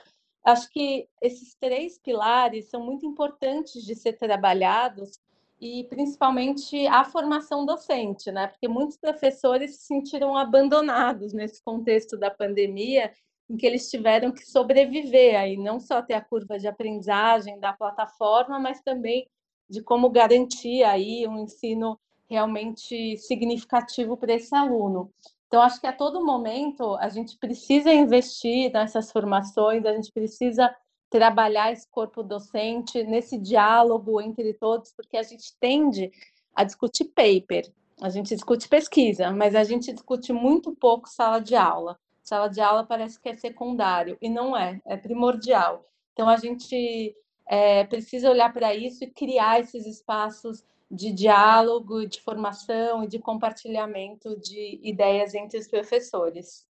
acho 0.43 0.69
que 0.71 1.07
esses 1.21 1.55
três 1.55 1.99
pilares 1.99 2.69
são 2.69 2.83
muito 2.83 3.05
importantes 3.05 3.83
de 3.83 3.93
ser 3.93 4.13
trabalhados 4.13 5.19
e 5.63 5.85
principalmente 5.85 6.85
a 6.87 7.05
formação 7.05 7.65
docente, 7.65 8.29
né? 8.33 8.47
Porque 8.47 8.67
muitos 8.67 8.97
professores 8.97 9.77
se 9.77 9.85
sentiram 9.85 10.35
abandonados 10.35 11.31
nesse 11.31 11.63
contexto 11.63 12.17
da 12.17 12.29
pandemia 12.29 13.13
em 13.49 13.55
que 13.55 13.65
eles 13.65 13.89
tiveram 13.89 14.33
que 14.33 14.45
sobreviver 14.45 15.39
aí, 15.39 15.55
não 15.55 15.79
só 15.79 16.01
ter 16.01 16.15
a 16.15 16.21
curva 16.21 16.59
de 16.59 16.67
aprendizagem 16.67 17.61
da 17.61 17.71
plataforma, 17.71 18.59
mas 18.59 18.81
também 18.81 19.25
de 19.69 19.81
como 19.81 20.09
garantir 20.09 20.83
aí 20.83 21.25
um 21.25 21.39
ensino 21.39 21.97
realmente 22.29 23.15
significativo 23.15 24.17
para 24.17 24.33
esse 24.33 24.53
aluno. 24.53 25.13
Então, 25.47 25.61
acho 25.61 25.79
que 25.79 25.87
a 25.87 25.93
todo 25.93 26.25
momento 26.25 26.95
a 26.95 27.07
gente 27.07 27.37
precisa 27.37 27.93
investir 27.93 28.69
nessas 28.73 29.09
formações, 29.13 29.85
a 29.85 29.93
gente 29.93 30.11
precisa 30.11 30.75
trabalhar 31.13 31.71
esse 31.71 31.87
corpo 31.91 32.23
docente 32.23 33.03
nesse 33.03 33.37
diálogo 33.37 34.19
entre 34.19 34.51
todos, 34.55 34.91
porque 34.91 35.15
a 35.15 35.21
gente 35.21 35.55
tende 35.59 36.11
a 36.55 36.63
discutir 36.63 37.05
paper, 37.05 37.71
a 38.01 38.09
gente 38.09 38.33
discute 38.33 38.67
pesquisa, 38.67 39.29
mas 39.29 39.53
a 39.53 39.63
gente 39.63 39.93
discute 39.93 40.33
muito 40.33 40.75
pouco 40.75 41.07
sala 41.07 41.39
de 41.39 41.55
aula. 41.55 41.99
Sala 42.23 42.47
de 42.47 42.59
aula 42.59 42.83
parece 42.83 43.21
que 43.21 43.29
é 43.29 43.35
secundário, 43.35 44.17
e 44.19 44.27
não 44.27 44.57
é, 44.57 44.81
é 44.87 44.97
primordial. 44.97 45.85
Então, 46.13 46.27
a 46.27 46.37
gente 46.37 47.15
é, 47.45 47.83
precisa 47.83 48.31
olhar 48.31 48.51
para 48.51 48.73
isso 48.73 49.03
e 49.03 49.11
criar 49.11 49.59
esses 49.59 49.85
espaços 49.85 50.63
de 50.89 51.11
diálogo, 51.11 52.07
de 52.07 52.21
formação 52.21 53.03
e 53.03 53.07
de 53.07 53.19
compartilhamento 53.19 54.35
de 54.39 54.79
ideias 54.81 55.35
entre 55.35 55.59
os 55.59 55.67
professores. 55.67 56.65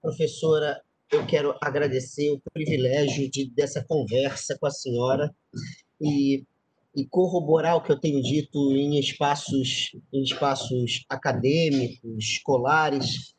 Professora, 0.00 0.82
eu 1.14 1.26
quero 1.26 1.56
agradecer 1.60 2.30
o 2.32 2.40
privilégio 2.52 3.30
de, 3.30 3.50
dessa 3.50 3.84
conversa 3.84 4.56
com 4.58 4.66
a 4.66 4.70
senhora 4.70 5.34
e, 6.00 6.44
e 6.94 7.06
corroborar 7.06 7.76
o 7.76 7.82
que 7.82 7.92
eu 7.92 8.00
tenho 8.00 8.20
dito 8.20 8.72
em 8.72 8.98
espaços, 8.98 9.96
em 10.12 10.22
espaços 10.22 11.04
acadêmicos, 11.08 12.18
escolares, 12.18 13.34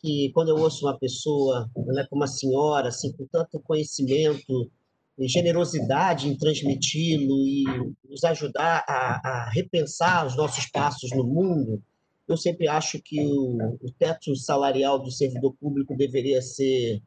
que 0.00 0.30
quando 0.32 0.48
eu 0.48 0.56
ouço 0.56 0.86
uma 0.86 0.98
pessoa, 0.98 1.70
né, 1.76 2.06
como 2.08 2.24
a 2.24 2.28
senhora, 2.28 2.88
assim, 2.88 3.12
com 3.12 3.26
tanto 3.26 3.60
conhecimento 3.60 4.70
e 5.18 5.28
generosidade 5.28 6.28
em 6.28 6.36
transmiti-lo 6.36 7.46
e 7.46 7.64
nos 8.08 8.24
ajudar 8.24 8.84
a, 8.88 9.20
a, 9.28 9.50
repensar 9.50 10.26
os 10.26 10.36
nossos 10.36 10.66
passos 10.66 11.10
no 11.10 11.24
mundo, 11.24 11.82
eu 12.28 12.36
sempre 12.36 12.68
acho 12.68 13.00
que 13.02 13.20
o, 13.20 13.78
o 13.82 13.92
teto 13.98 14.36
salarial 14.36 14.98
do 14.98 15.10
servidor 15.10 15.54
público 15.58 15.96
deveria 15.96 16.40
ser, 16.40 17.02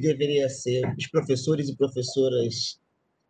deveria 0.00 0.48
ser 0.48 0.82
os 0.96 1.06
professores 1.08 1.68
e 1.68 1.76
professoras 1.76 2.78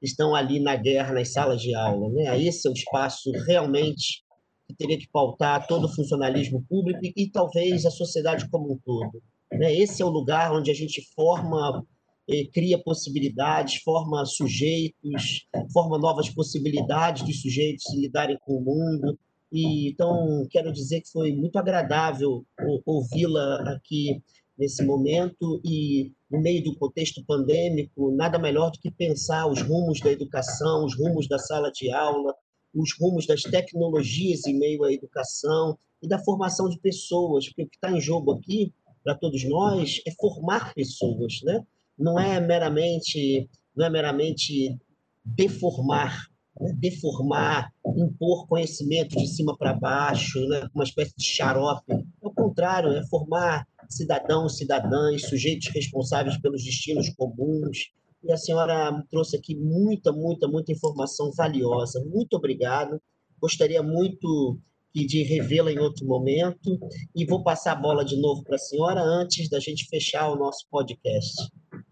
estão 0.02 0.34
ali 0.34 0.60
na 0.60 0.76
guerra, 0.76 1.14
nas 1.14 1.32
salas 1.32 1.60
de 1.60 1.74
aula. 1.74 2.10
Né? 2.10 2.42
Esse 2.42 2.68
é 2.68 2.70
o 2.70 2.74
espaço 2.74 3.30
realmente 3.46 4.22
que 4.66 4.74
teria 4.74 4.98
que 4.98 5.08
pautar 5.10 5.66
todo 5.66 5.84
o 5.84 5.94
funcionalismo 5.94 6.64
público 6.68 7.00
e, 7.02 7.30
talvez 7.30 7.84
a 7.84 7.90
sociedade 7.90 8.48
como 8.48 8.72
um 8.72 8.78
todo. 8.78 9.22
Né? 9.52 9.74
Esse 9.74 10.02
é 10.02 10.04
o 10.04 10.10
lugar 10.10 10.52
onde 10.52 10.70
a 10.70 10.74
gente 10.74 11.02
forma, 11.14 11.84
eh, 12.28 12.44
cria 12.52 12.82
possibilidades, 12.82 13.82
forma 13.82 14.24
sujeitos, 14.24 15.46
forma 15.72 15.98
novas 15.98 16.30
possibilidades 16.30 17.22
dos 17.22 17.42
sujeitos 17.42 17.84
se 17.84 18.00
lidarem 18.00 18.38
com 18.40 18.54
o 18.54 18.64
mundo. 18.64 19.18
E, 19.52 19.90
então, 19.90 20.46
quero 20.50 20.72
dizer 20.72 21.02
que 21.02 21.10
foi 21.10 21.32
muito 21.32 21.58
agradável 21.58 22.44
ouvi-la 22.86 23.74
aqui 23.74 24.22
nesse 24.56 24.84
momento 24.84 25.60
e 25.64 26.12
no 26.30 26.40
meio 26.40 26.62
do 26.62 26.76
contexto 26.76 27.24
pandêmico, 27.24 28.12
nada 28.12 28.38
melhor 28.38 28.70
do 28.70 28.78
que 28.78 28.90
pensar 28.90 29.46
os 29.46 29.60
rumos 29.62 30.00
da 30.00 30.10
educação, 30.10 30.84
os 30.84 30.96
rumos 30.96 31.28
da 31.28 31.38
sala 31.38 31.70
de 31.70 31.90
aula, 31.90 32.34
os 32.74 32.92
rumos 32.98 33.26
das 33.26 33.42
tecnologias 33.42 34.46
em 34.46 34.58
meio 34.58 34.84
à 34.84 34.92
educação 34.92 35.78
e 36.02 36.08
da 36.08 36.18
formação 36.18 36.68
de 36.68 36.78
pessoas, 36.78 37.46
porque 37.46 37.62
o 37.62 37.68
que 37.68 37.76
está 37.76 37.90
em 37.90 38.00
jogo 38.00 38.32
aqui, 38.32 38.72
para 39.02 39.14
todos 39.14 39.44
nós, 39.44 40.00
é 40.06 40.10
formar 40.12 40.74
pessoas, 40.74 41.40
né? 41.44 41.64
não 41.96 42.18
é 42.18 42.40
meramente, 42.40 43.48
não 43.76 43.86
é 43.86 43.90
meramente 43.90 44.76
deformar, 45.24 46.26
né? 46.60 46.72
deformar, 46.76 47.72
impor 47.96 48.46
conhecimento 48.48 49.16
de 49.16 49.26
cima 49.28 49.56
para 49.56 49.72
baixo, 49.72 50.40
né? 50.48 50.68
uma 50.74 50.84
espécie 50.84 51.14
de 51.16 51.24
xarope. 51.24 51.92
Ao 52.22 52.32
contrário, 52.32 52.92
é 52.92 53.06
formar 53.06 53.66
cidadãos, 53.88 54.56
cidadãs, 54.56 55.28
sujeitos 55.28 55.68
responsáveis 55.68 56.36
pelos 56.38 56.64
destinos 56.64 57.08
comuns, 57.10 57.90
e 58.22 58.32
a 58.32 58.36
senhora 58.36 59.04
trouxe 59.10 59.36
aqui 59.36 59.54
muita, 59.54 60.10
muita, 60.10 60.48
muita 60.48 60.72
informação 60.72 61.30
valiosa. 61.32 62.02
Muito 62.06 62.34
obrigado. 62.36 63.00
Gostaria 63.38 63.82
muito 63.82 64.58
de 64.94 65.22
revê-la 65.24 65.72
em 65.72 65.78
outro 65.78 66.06
momento 66.06 66.78
e 67.14 67.26
vou 67.26 67.42
passar 67.42 67.72
a 67.72 67.76
bola 67.76 68.04
de 68.04 68.16
novo 68.16 68.44
para 68.44 68.54
a 68.54 68.58
senhora 68.58 69.00
antes 69.02 69.48
da 69.48 69.58
gente 69.58 69.88
fechar 69.88 70.30
o 70.30 70.36
nosso 70.36 70.66
podcast. 70.70 71.34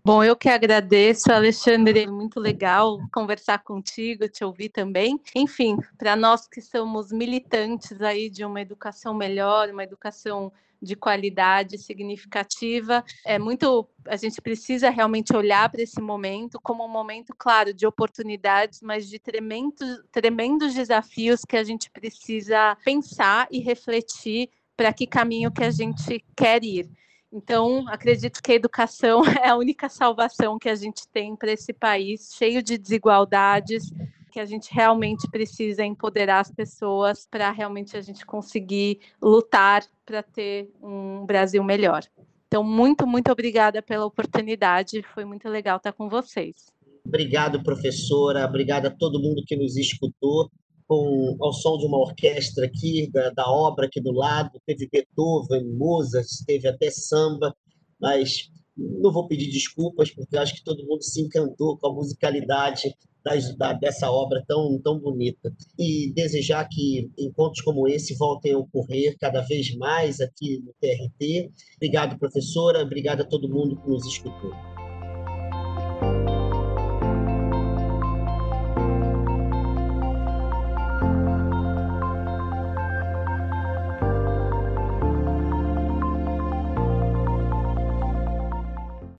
Bom, 0.04 0.22
eu 0.22 0.36
que 0.36 0.48
agradeço, 0.48 1.32
Alexandre, 1.32 2.06
muito 2.06 2.38
legal 2.38 2.98
conversar 3.12 3.62
contigo, 3.62 4.28
te 4.28 4.44
ouvir 4.44 4.68
também. 4.68 5.20
Enfim, 5.34 5.76
para 5.98 6.14
nós 6.14 6.46
que 6.46 6.60
somos 6.60 7.12
militantes 7.12 8.00
aí 8.00 8.30
de 8.30 8.44
uma 8.44 8.60
educação 8.60 9.12
melhor, 9.12 9.68
uma 9.70 9.82
educação 9.82 10.52
de 10.82 10.96
qualidade 10.96 11.78
significativa. 11.78 13.04
É 13.24 13.38
muito, 13.38 13.88
a 14.06 14.16
gente 14.16 14.40
precisa 14.40 14.90
realmente 14.90 15.34
olhar 15.34 15.70
para 15.70 15.82
esse 15.82 16.00
momento 16.00 16.60
como 16.60 16.84
um 16.84 16.88
momento, 16.88 17.32
claro, 17.38 17.72
de 17.72 17.86
oportunidades, 17.86 18.80
mas 18.82 19.08
de 19.08 19.18
tremendos, 19.18 20.02
tremendos 20.10 20.74
desafios 20.74 21.44
que 21.44 21.56
a 21.56 21.62
gente 21.62 21.90
precisa 21.90 22.76
pensar 22.84 23.46
e 23.50 23.60
refletir 23.60 24.50
para 24.76 24.92
que 24.92 25.06
caminho 25.06 25.52
que 25.52 25.62
a 25.62 25.70
gente 25.70 26.24
quer 26.36 26.64
ir. 26.64 26.90
Então, 27.32 27.88
acredito 27.88 28.42
que 28.42 28.52
a 28.52 28.56
educação 28.56 29.22
é 29.42 29.48
a 29.48 29.56
única 29.56 29.88
salvação 29.88 30.58
que 30.58 30.68
a 30.68 30.74
gente 30.74 31.08
tem 31.08 31.36
para 31.36 31.52
esse 31.52 31.72
país 31.72 32.34
cheio 32.36 32.62
de 32.62 32.76
desigualdades, 32.76 33.90
que 34.32 34.40
a 34.40 34.46
gente 34.46 34.72
realmente 34.72 35.30
precisa 35.30 35.84
empoderar 35.84 36.40
as 36.40 36.50
pessoas 36.50 37.28
para 37.30 37.50
realmente 37.50 37.96
a 37.96 38.00
gente 38.00 38.24
conseguir 38.24 39.00
lutar 39.20 39.84
para 40.06 40.22
ter 40.22 40.70
um 40.82 41.26
Brasil 41.26 41.62
melhor. 41.62 42.02
Então, 42.48 42.64
muito, 42.64 43.06
muito 43.06 43.30
obrigada 43.30 43.82
pela 43.82 44.06
oportunidade. 44.06 45.02
Foi 45.14 45.24
muito 45.24 45.48
legal 45.48 45.76
estar 45.76 45.92
com 45.92 46.08
vocês. 46.08 46.72
Obrigado, 47.04 47.62
professora. 47.62 48.44
Obrigado 48.46 48.86
a 48.86 48.90
todo 48.90 49.20
mundo 49.20 49.44
que 49.46 49.56
nos 49.56 49.76
escutou. 49.76 50.50
Com, 50.86 51.36
ao 51.40 51.52
som 51.52 51.78
de 51.78 51.86
uma 51.86 51.98
orquestra 51.98 52.66
aqui, 52.66 53.10
da, 53.10 53.30
da 53.30 53.48
obra 53.48 53.86
aqui 53.86 54.00
do 54.00 54.12
lado, 54.12 54.60
teve 54.66 54.88
Beethoven, 54.90 55.64
Mozart, 55.74 56.26
teve 56.46 56.68
até 56.68 56.90
samba, 56.90 57.54
mas 58.00 58.50
não 58.76 59.12
vou 59.12 59.26
pedir 59.26 59.50
desculpas, 59.50 60.10
porque 60.10 60.36
acho 60.36 60.54
que 60.54 60.64
todo 60.64 60.86
mundo 60.86 61.02
se 61.02 61.20
encantou 61.20 61.76
com 61.76 61.88
a 61.88 61.94
musicalidade 61.94 62.94
das, 63.24 63.54
da, 63.56 63.72
dessa 63.72 64.10
obra 64.10 64.42
tão, 64.46 64.80
tão 64.82 64.98
bonita. 64.98 65.52
E 65.78 66.12
desejar 66.12 66.68
que 66.68 67.10
encontros 67.18 67.62
como 67.62 67.88
esse 67.88 68.14
voltem 68.16 68.52
a 68.52 68.58
ocorrer 68.58 69.16
cada 69.18 69.40
vez 69.42 69.74
mais 69.76 70.20
aqui 70.20 70.58
no 70.58 70.72
TRT. 70.80 71.50
Obrigado, 71.76 72.18
professora. 72.18 72.82
Obrigado 72.82 73.22
a 73.22 73.24
todo 73.24 73.48
mundo 73.48 73.80
que 73.80 73.88
nos 73.88 74.06
escutou. 74.06 74.52